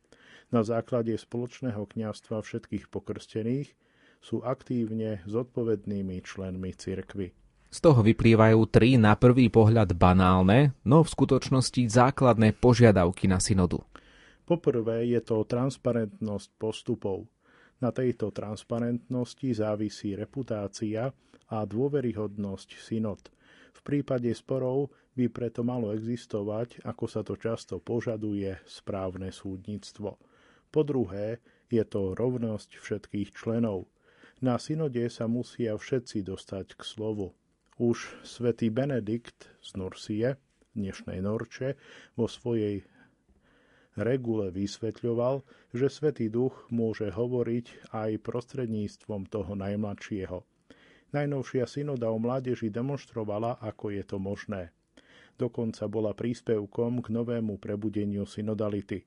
[0.55, 3.75] Na základe spoločného kňastva všetkých pokrstených
[4.23, 7.35] sú aktívne zodpovednými členmi cirkvy.
[7.67, 13.83] Z toho vyplývajú tri na prvý pohľad banálne, no v skutočnosti základné požiadavky na synodu.
[14.47, 17.27] Poprvé je to transparentnosť postupov.
[17.83, 21.11] Na tejto transparentnosti závisí reputácia
[21.51, 23.19] a dôveryhodnosť synod.
[23.73, 30.17] V prípade sporov by preto malo existovať, ako sa to často požaduje, správne súdnictvo.
[30.73, 31.41] Po druhé,
[31.73, 33.89] je to rovnosť všetkých členov.
[34.45, 37.33] Na synode sa musia všetci dostať k slovu.
[37.81, 40.37] Už svätý Benedikt z Nursie,
[40.77, 41.73] dnešnej Norče,
[42.13, 42.85] vo svojej
[43.97, 50.41] regule vysvetľoval, že Svetý Duch môže hovoriť aj prostredníctvom toho najmladšieho.
[51.13, 54.73] Najnovšia synoda o mládeži demonstrovala, ako je to možné.
[55.37, 59.05] Dokonca bola príspevkom k novému prebudeniu synodality.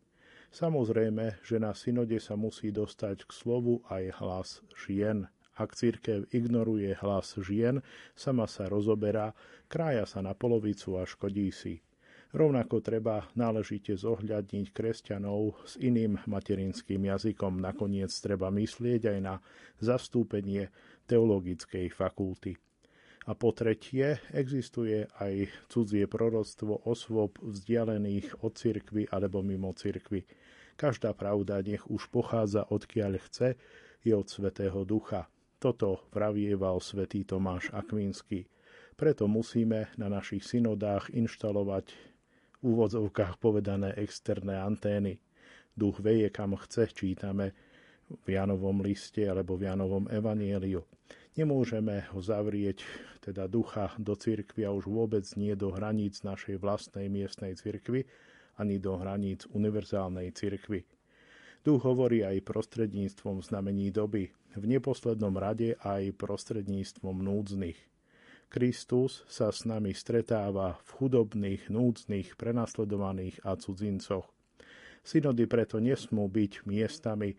[0.55, 5.27] Samozrejme, že na synode sa musí dostať k slovu aj hlas žien.
[5.59, 7.83] Ak církev ignoruje hlas žien,
[8.15, 9.35] sama sa rozoberá,
[9.67, 11.86] krája sa na polovicu a škodí si.
[12.35, 17.63] Rovnako treba náležite zohľadniť kresťanov s iným materinským jazykom.
[17.63, 19.35] Nakoniec treba myslieť aj na
[19.79, 20.69] zastúpenie
[21.07, 22.59] teologickej fakulty.
[23.27, 30.23] A po tretie, existuje aj cudzie proroctvo osôb vzdialených od cirkvy alebo mimo cirkvy.
[30.79, 33.59] Každá pravda, nech už pochádza odkiaľ chce,
[34.07, 35.27] je od Svetého Ducha.
[35.59, 38.47] Toto vravieval svätý Tomáš Akvínsky.
[38.95, 42.16] Preto musíme na našich synodách inštalovať
[42.65, 45.21] úvodzovkách povedané externé antény.
[45.77, 47.53] Duch veje kam chce, čítame
[48.25, 50.81] v Janovom liste alebo v Janovom evanieliu.
[51.37, 52.81] Nemôžeme ho zavrieť,
[53.21, 58.09] teda ducha, do cirkvi a už vôbec nie do hraníc našej vlastnej miestnej cirkvi,
[58.57, 60.89] ani do hraníc univerzálnej cirkvi.
[61.61, 67.77] Duch hovorí aj prostredníctvom znamení doby, v neposlednom rade aj prostredníctvom núdznych–
[68.47, 74.27] Kristus sa s nami stretáva v chudobných, núdznych, prenasledovaných a cudzincoch.
[75.07, 77.35] Synody preto nesmú byť miestami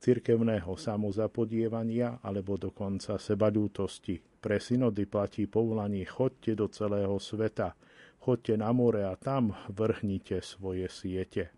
[0.00, 4.18] cirkevného samozapodievania alebo dokonca sebaľútosti.
[4.42, 7.76] Pre synody platí povolanie chodte do celého sveta,
[8.20, 11.52] chodte na more a tam vrhnite svoje siete.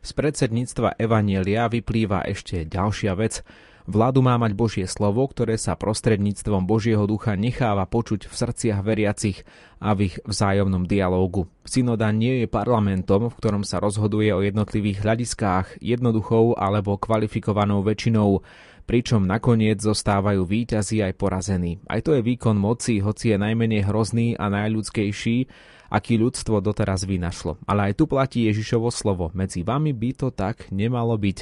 [0.00, 3.40] Z predsedníctva Evanielia vyplýva ešte ďalšia vec–
[3.86, 9.46] Vládu má mať Božie slovo, ktoré sa prostredníctvom Božieho ducha necháva počuť v srdciach veriacich
[9.78, 11.46] a v ich vzájomnom dialógu.
[11.62, 18.42] Synoda nie je parlamentom, v ktorom sa rozhoduje o jednotlivých hľadiskách jednoduchou alebo kvalifikovanou väčšinou,
[18.90, 21.78] pričom nakoniec zostávajú výťazí aj porazení.
[21.86, 25.46] Aj to je výkon moci, hoci je najmenej hrozný a najľudskejší,
[25.94, 27.62] aký ľudstvo doteraz vynašlo.
[27.70, 29.30] Ale aj tu platí Ježišovo slovo.
[29.30, 31.38] Medzi vami by to tak nemalo byť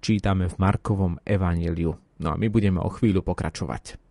[0.00, 1.92] čítame v Markovom evaníliu.
[2.18, 4.07] No a my budeme o chvíľu pokračovať.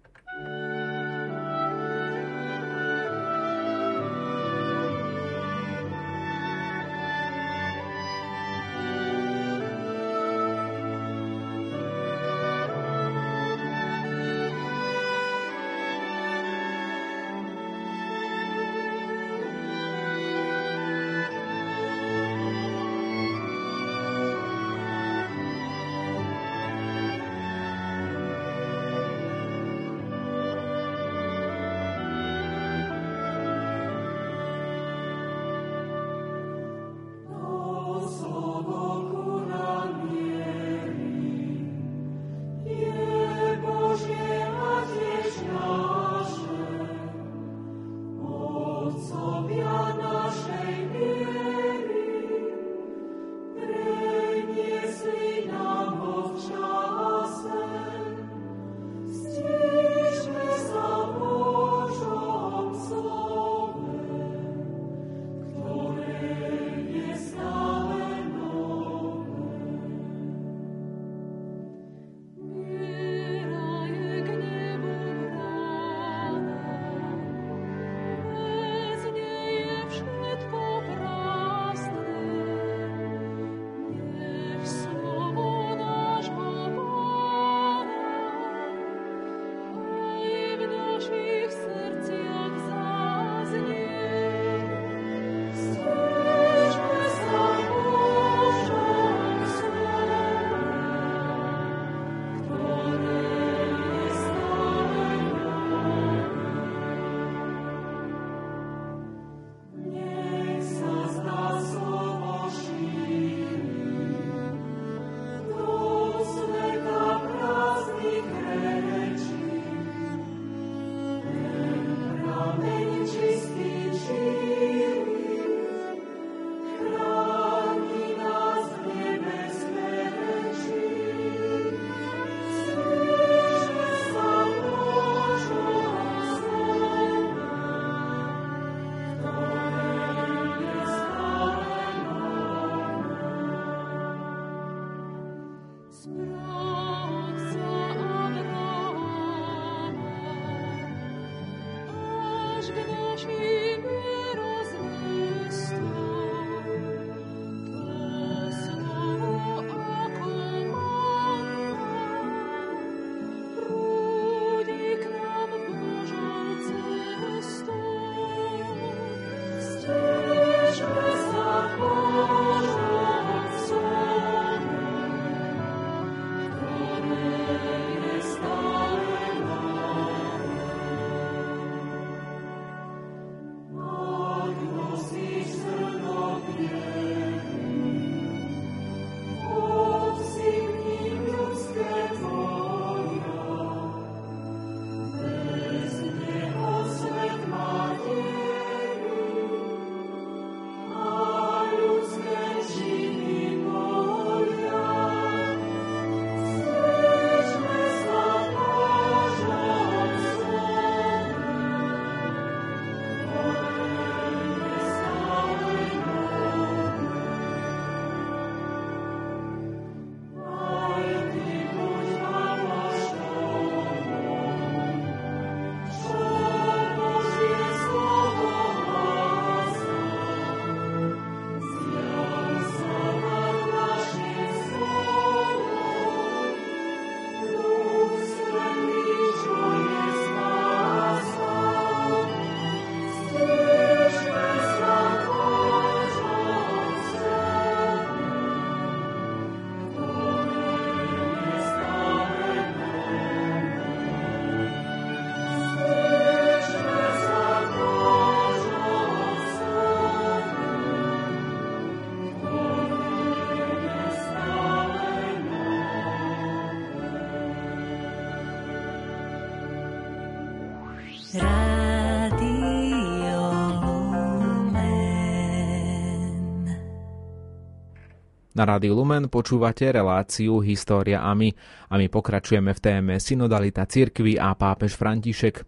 [278.57, 281.53] Na Rádiu Lumen počúvate reláciu História a my
[281.93, 285.61] a my pokračujeme v téme synodalita cirkvy a pápež František.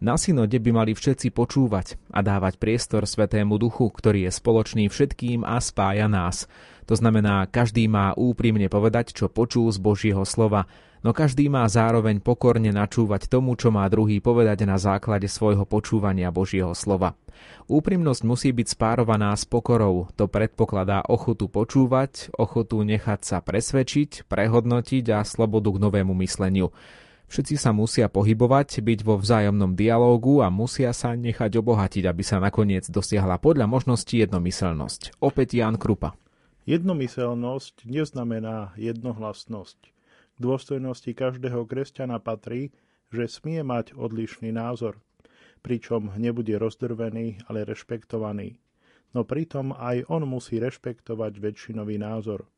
[0.00, 5.44] Na synode by mali všetci počúvať a dávať priestor Svetému Duchu, ktorý je spoločný všetkým
[5.44, 6.48] a spája nás.
[6.88, 10.64] To znamená, každý má úprimne povedať, čo počul z Božieho slova,
[11.00, 16.28] no každý má zároveň pokorne načúvať tomu, čo má druhý povedať na základe svojho počúvania
[16.32, 17.16] Božieho slova.
[17.70, 20.10] Úprimnosť musí byť spárovaná s pokorou.
[20.18, 26.74] To predpokladá ochotu počúvať, ochotu nechať sa presvedčiť, prehodnotiť a slobodu k novému mysleniu.
[27.30, 32.42] Všetci sa musia pohybovať, byť vo vzájomnom dialógu a musia sa nechať obohatiť, aby sa
[32.42, 35.22] nakoniec dosiahla podľa možnosti jednomyselnosť.
[35.22, 36.18] Opäť Jan Krupa.
[36.66, 39.94] Jednomyselnosť neznamená jednohlasnosť.
[40.40, 42.72] K dôstojnosti každého kresťana patrí,
[43.12, 44.96] že smie mať odlišný názor
[45.60, 48.56] pričom nebude rozdrvený, ale rešpektovaný.
[49.12, 52.48] No pritom aj on musí rešpektovať väčšinový názor.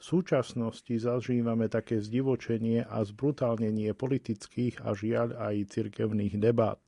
[0.00, 6.82] V súčasnosti zažívame také zdivočenie a zbrutálnenie politických a žiaľ aj cirkevných debát.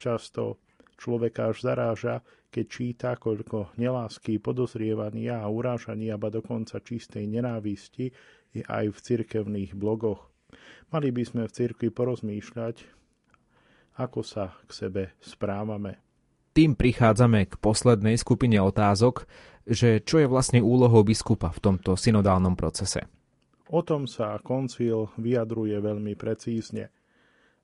[0.00, 0.56] Často
[0.96, 8.08] človeka až zaráža, keď číta, koľko nelásky, podozrievania a urážania, ba dokonca čistej nenávisti
[8.54, 10.30] aj v cirkevných blogoch.
[10.90, 12.82] Mali by sme v cirkvi porozmýšľať,
[14.02, 16.02] ako sa k sebe správame.
[16.50, 19.22] Tým prichádzame k poslednej skupine otázok,
[19.70, 23.06] že čo je vlastne úlohou biskupa v tomto synodálnom procese.
[23.70, 26.90] O tom sa koncil vyjadruje veľmi precízne.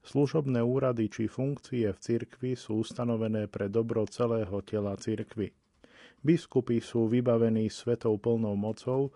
[0.07, 5.51] Služobné úrady či funkcie v cirkvi sú ustanovené pre dobro celého tela cirkvy.
[6.23, 9.11] Biskupy sú vybavení svetou plnou mocou,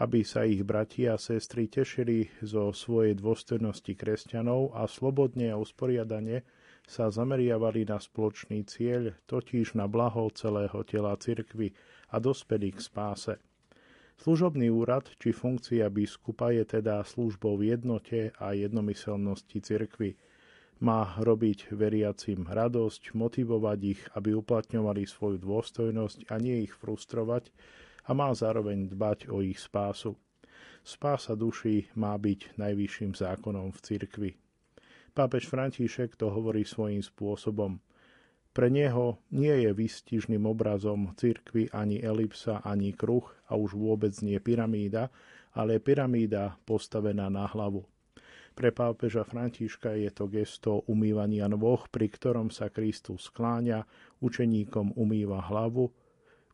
[0.00, 6.48] aby sa ich bratia a sestry tešili zo svojej dôstojnosti kresťanov a slobodne a usporiadane
[6.88, 11.76] sa zameriavali na spoločný cieľ, totiž na blaho celého tela cirkvy
[12.10, 13.34] a dospeli k spáse.
[14.22, 20.16] Služobný úrad či funkcia biskupa je teda službou v jednote a jednomyselnosti cirkvy.
[20.82, 27.54] Má robiť veriacim radosť, motivovať ich, aby uplatňovali svoju dôstojnosť a nie ich frustrovať,
[28.06, 30.18] a má zároveň dbať o ich spásu.
[30.82, 34.30] Spása duší má byť najvyšším zákonom v cirkvi.
[35.14, 37.78] Pápež František to hovorí svojím spôsobom.
[38.52, 44.36] Pre neho nie je výstižným obrazom cirkvy ani elipsa, ani kruh a už vôbec nie
[44.42, 45.08] pyramída,
[45.54, 47.86] ale pyramída postavená na hlavu.
[48.52, 53.88] Pre pápeža Františka je to gesto umývania nôh, pri ktorom sa Kristus skláňa,
[54.20, 55.88] učeníkom umýva hlavu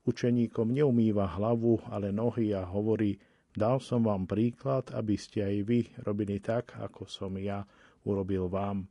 [0.08, 3.20] Učeníkom neumýva hlavu, ale nohy a hovorí,
[3.52, 7.68] dal som vám príklad, aby ste aj vy robili tak, ako som ja
[8.08, 8.88] urobil vám.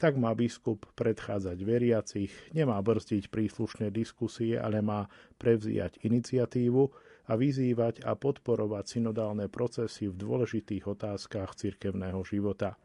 [0.00, 6.82] Tak má biskup predchádzať veriacich, nemá brzdiť príslušné diskusie, ale má prevziať iniciatívu
[7.28, 12.80] a vyzývať a podporovať synodálne procesy v dôležitých otázkach cirkevného života.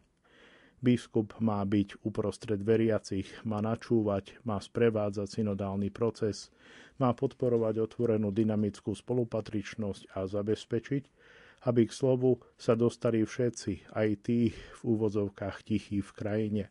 [0.81, 6.49] Biskup má byť uprostred veriacich, má načúvať, má sprevádzať synodálny proces,
[6.97, 11.03] má podporovať otvorenú dynamickú spolupatričnosť a zabezpečiť,
[11.69, 16.63] aby k slovu sa dostali všetci, aj tí v úvodzovkách tichí v krajine.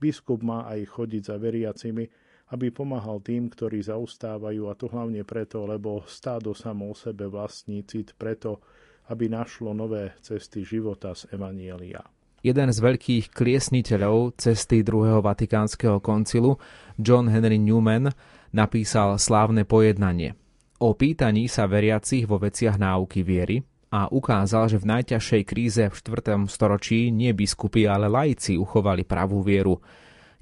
[0.00, 2.08] Biskup má aj chodiť za veriacimi,
[2.48, 7.84] aby pomáhal tým, ktorí zaustávajú, a to hlavne preto, lebo stádo samo o sebe vlastní
[7.84, 8.64] cit preto,
[9.12, 12.13] aby našlo nové cesty života z Evanielia
[12.44, 16.60] jeden z veľkých kliesniteľov cesty druhého vatikánskeho koncilu,
[17.00, 18.12] John Henry Newman,
[18.52, 20.36] napísal slávne pojednanie.
[20.84, 25.94] O pýtaní sa veriacich vo veciach náuky viery a ukázal, že v najťažšej kríze v
[25.96, 26.44] 4.
[26.52, 29.80] storočí nie biskupy, ale laici uchovali pravú vieru.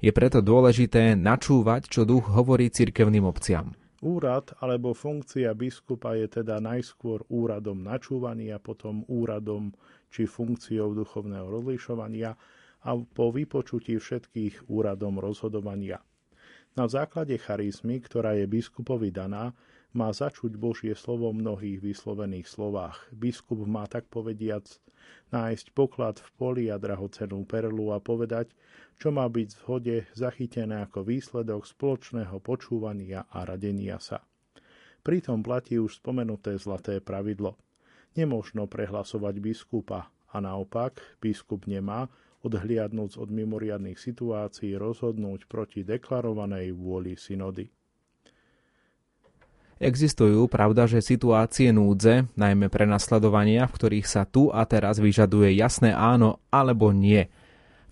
[0.03, 3.71] Je preto dôležité načúvať, čo duch hovorí cirkevným obciam.
[4.03, 9.71] Úrad alebo funkcia biskupa je teda najskôr úradom načúvania, potom úradom
[10.13, 12.37] či funkciou duchovného rozlišovania
[12.85, 15.97] a po vypočutí všetkých úradom rozhodovania.
[16.77, 19.57] Na základe charizmy, ktorá je biskupovi daná,
[19.93, 22.97] má začuť Božie slovo v mnohých vyslovených slovách.
[23.13, 24.65] Biskup má tak povediac
[25.29, 28.49] nájsť poklad v poli a drahocenú perlu a povedať,
[28.97, 34.25] čo má byť v zhode zachytené ako výsledok spoločného počúvania a radenia sa.
[35.05, 37.53] Pritom platí už spomenuté zlaté pravidlo–
[38.13, 42.09] Nemožno prehlasovať biskupa a naopak biskup nemá,
[42.43, 47.71] odhliadnúc od mimoriadných situácií, rozhodnúť proti deklarovanej vôli synody.
[49.83, 55.57] Existujú, pravda, že situácie núdze, najmä pre nasledovania, v ktorých sa tu a teraz vyžaduje
[55.59, 57.27] jasné áno alebo nie.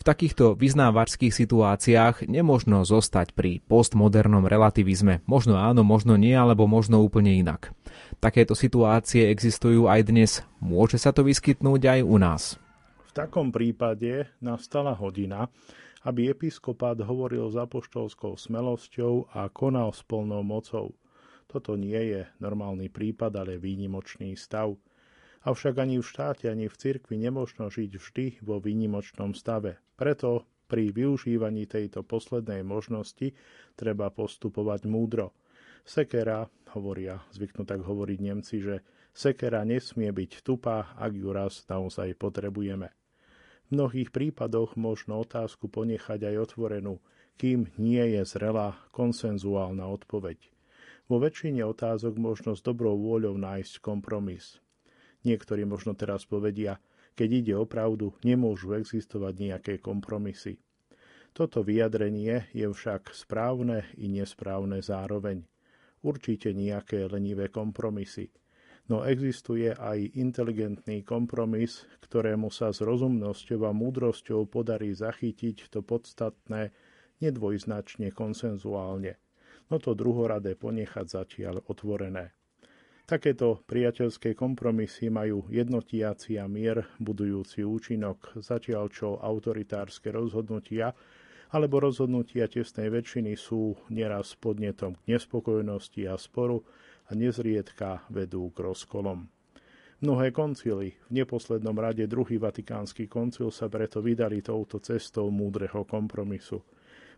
[0.01, 5.21] V takýchto vyznávačských situáciách nemožno zostať pri postmodernom relativizme.
[5.29, 7.69] Možno áno, možno nie, alebo možno úplne inak.
[8.17, 10.41] Takéto situácie existujú aj dnes.
[10.57, 12.57] Môže sa to vyskytnúť aj u nás.
[12.97, 15.53] V takom prípade nastala hodina,
[16.01, 20.97] aby episkopát hovoril s apoštolskou smelosťou a konal s plnou mocou.
[21.45, 24.73] Toto nie je normálny prípad, ale výnimočný stav.
[25.45, 29.77] Avšak ani v štáte, ani v cirkvi nemožno žiť vždy vo výnimočnom stave.
[30.01, 33.37] Preto pri využívaní tejto poslednej možnosti
[33.77, 35.37] treba postupovať múdro.
[35.85, 38.81] Sekera, hovoria, zvyknú tak hovoriť Nemci, že
[39.13, 42.89] sekera nesmie byť tupá, ak ju raz naozaj potrebujeme.
[43.69, 46.97] V mnohých prípadoch možno otázku ponechať aj otvorenú,
[47.37, 50.41] kým nie je zrelá konsenzuálna odpoveď.
[51.13, 54.57] Vo väčšine otázok možno s dobrou vôľou nájsť kompromis.
[55.29, 56.81] Niektorí možno teraz povedia,
[57.15, 60.59] keď ide o pravdu, nemôžu existovať nejaké kompromisy.
[61.31, 65.47] Toto vyjadrenie je však správne i nesprávne zároveň.
[66.03, 68.27] Určite nejaké lenivé kompromisy.
[68.91, 76.75] No existuje aj inteligentný kompromis, ktorému sa s rozumnosťou a múdrosťou podarí zachytiť to podstatné
[77.23, 79.15] nedvojznačne konsenzuálne.
[79.71, 82.35] No to druhoradé ponechať zatiaľ otvorené.
[83.11, 90.95] Takéto priateľské kompromisy majú jednotiaci a mier budujúci účinok, zatiaľ čo autoritárske rozhodnutia
[91.51, 96.63] alebo rozhodnutia tesnej väčšiny sú nieraz podnetom k nespokojnosti a sporu
[97.03, 99.27] a nezriedka vedú k rozkolom.
[99.99, 106.63] Mnohé koncily, v neposlednom rade druhý vatikánsky koncil sa preto vydali touto cestou múdreho kompromisu.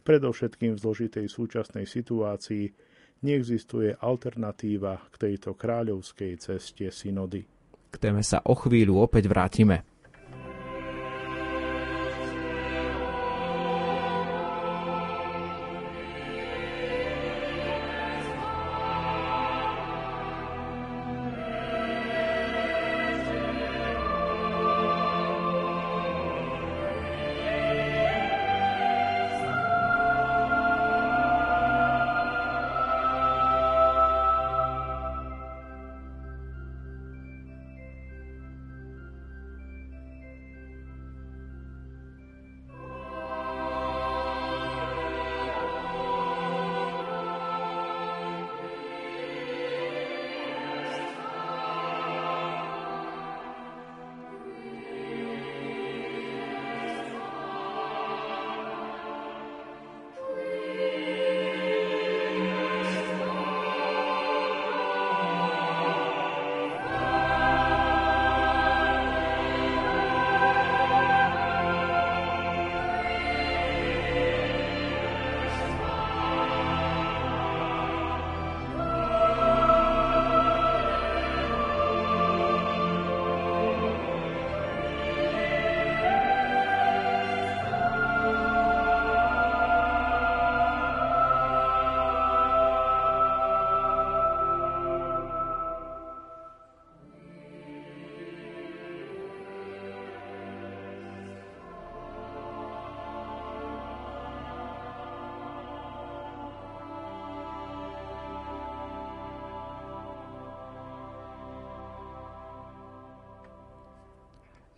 [0.02, 2.93] Predovšetkým v zložitej súčasnej situácii
[3.24, 7.48] neexistuje alternatíva k tejto kráľovskej ceste synody.
[7.90, 9.93] K téme sa o chvíľu opäť vrátime.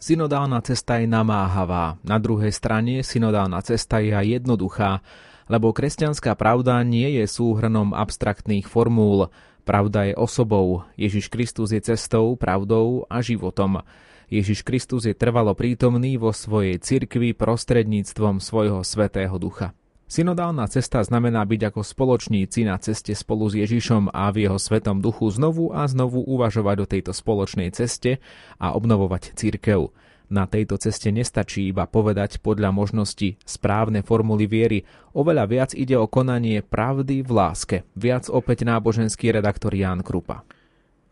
[0.06, 5.02] Synodálna cesta je namáhavá, na druhej strane synodálna cesta je aj jednoduchá,
[5.50, 9.34] lebo kresťanská pravda nie je súhrnom abstraktných formúl.
[9.66, 13.82] Pravda je osobou, Ježiš Kristus je cestou, pravdou a životom.
[14.30, 19.74] Ježiš Kristus je trvalo prítomný vo svojej cirkvi prostredníctvom svojho svetého ducha.
[20.06, 25.02] Synodálna cesta znamená byť ako spoločníci na ceste spolu s Ježišom a v jeho svetom
[25.02, 28.22] duchu znovu a znovu uvažovať o tejto spoločnej ceste
[28.62, 29.90] a obnovovať církev.
[30.30, 34.86] Na tejto ceste nestačí iba povedať podľa možnosti správne formuly viery,
[35.18, 37.78] oveľa viac ide o konanie pravdy v láske.
[37.98, 40.46] Viac opäť náboženský redaktor Ján Krupa.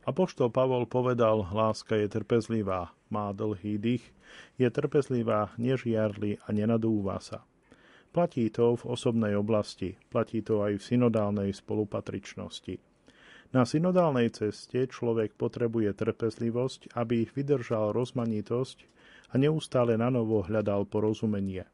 [0.06, 4.06] Apoštol Pavol povedal, láska je trpezlivá, má dlhý dých,
[4.62, 7.42] je trpezlivá, nežiarli a nenadúva sa.
[8.14, 12.78] Platí to v osobnej oblasti, platí to aj v synodálnej spolupatričnosti.
[13.58, 18.78] Na synodálnej ceste človek potrebuje trpezlivosť, aby vydržal rozmanitosť
[19.34, 21.66] a neustále na novo hľadal porozumenie.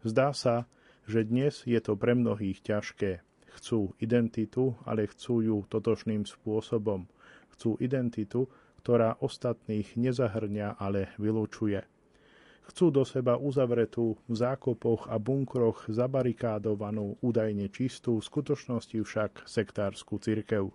[0.00, 0.64] Zdá sa,
[1.04, 3.20] že dnes je to pre mnohých ťažké.
[3.60, 7.04] Chcú identitu, ale chcú ju totožným spôsobom.
[7.52, 8.48] Chcú identitu,
[8.80, 11.84] ktorá ostatných nezahrňa, ale vylúčuje.
[12.64, 20.16] Chcú do seba uzavretú v zákopoch a bunkroch zabarikádovanú, údajne čistú, v skutočnosti však sektárskú
[20.16, 20.72] cirkev.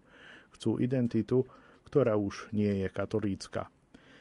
[0.54, 1.50] Chcú identitu,
[1.90, 3.74] ktorá už nie je katolícka.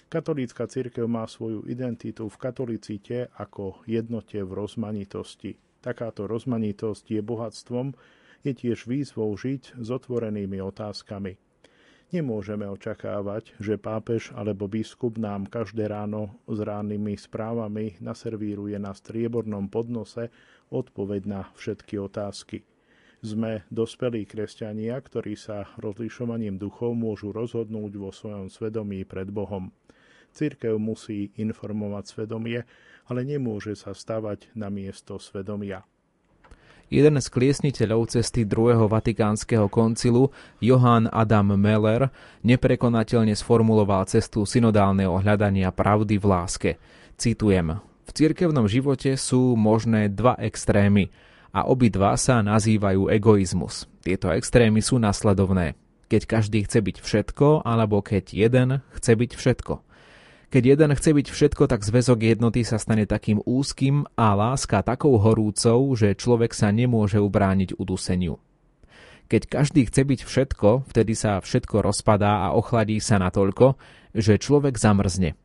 [0.08, 5.60] Katolícka cirkev má svoju identitu v katolicite ako jednote v rozmanitosti.
[5.84, 7.92] Takáto rozmanitosť je bohatstvom,
[8.40, 11.47] je tiež výzvou žiť s otvorenými otázkami.
[12.08, 19.68] Nemôžeme očakávať, že pápež alebo biskup nám každé ráno s rannými správami naservíruje na striebornom
[19.68, 20.32] podnose
[20.72, 22.64] odpoveď na všetky otázky.
[23.20, 29.68] Sme dospelí kresťania, ktorí sa rozlišovaním duchov môžu rozhodnúť vo svojom svedomí pred Bohom.
[30.32, 32.64] Církev musí informovať svedomie,
[33.04, 35.84] ale nemôže sa stavať na miesto svedomia.
[36.88, 42.08] Jeden z kliesniteľov cesty druhého vatikánskeho koncilu, Johann Adam Meller,
[42.40, 46.70] neprekonateľne sformuloval cestu synodálneho hľadania pravdy v láske.
[47.20, 47.76] Citujem.
[48.08, 51.12] V cirkevnom živote sú možné dva extrémy
[51.52, 53.84] a obidva sa nazývajú egoizmus.
[54.00, 55.76] Tieto extrémy sú nasledovné.
[56.08, 59.74] Keď každý chce byť všetko, alebo keď jeden chce byť všetko.
[60.48, 65.20] Keď jeden chce byť všetko, tak zväzok jednoty sa stane takým úzkým a láska takou
[65.20, 68.40] horúcou, že človek sa nemôže ubrániť uduseniu.
[69.28, 73.76] Keď každý chce byť všetko, vtedy sa všetko rozpadá a ochladí sa natoľko,
[74.16, 75.36] že človek zamrzne.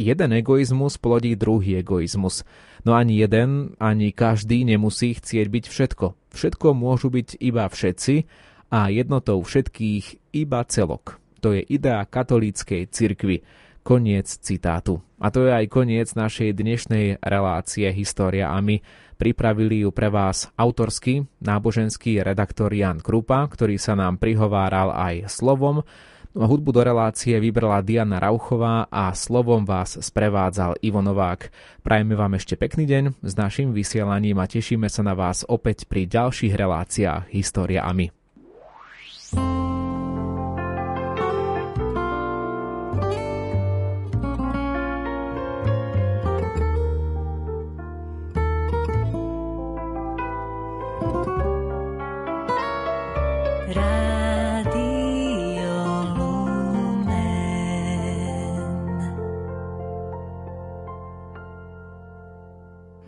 [0.00, 2.48] Jeden egoizmus plodí druhý egoizmus,
[2.88, 6.06] no ani jeden, ani každý nemusí chcieť byť všetko.
[6.32, 8.24] Všetko môžu byť iba všetci
[8.72, 11.20] a jednotou všetkých iba celok.
[11.44, 13.44] To je idea katolíckej cirkvi
[13.86, 14.98] Koniec citátu.
[15.22, 18.82] A to je aj koniec našej dnešnej relácie História a my.
[19.14, 25.86] Pripravili ju pre vás autorský náboženský redaktor Jan Krupa, ktorý sa nám prihováral aj slovom.
[26.34, 31.54] Hudbu do relácie vybrala Diana Rauchová a slovom vás sprevádzal Ivo Novák.
[31.86, 36.10] Prajeme vám ešte pekný deň s našim vysielaním a tešíme sa na vás opäť pri
[36.10, 38.25] ďalších reláciách História a my.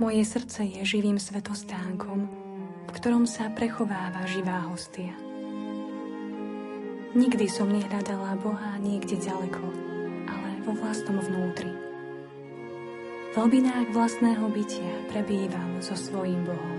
[0.09, 2.33] Moje srdce je živým svetostánkom,
[2.89, 5.13] v ktorom sa prechováva živá hostia.
[7.13, 9.61] Nikdy som nehľadala Boha niekde ďaleko,
[10.25, 11.69] ale vo vlastnom vnútri.
[13.29, 16.78] V hlbinách vlastného bytia prebývam so svojím Bohom.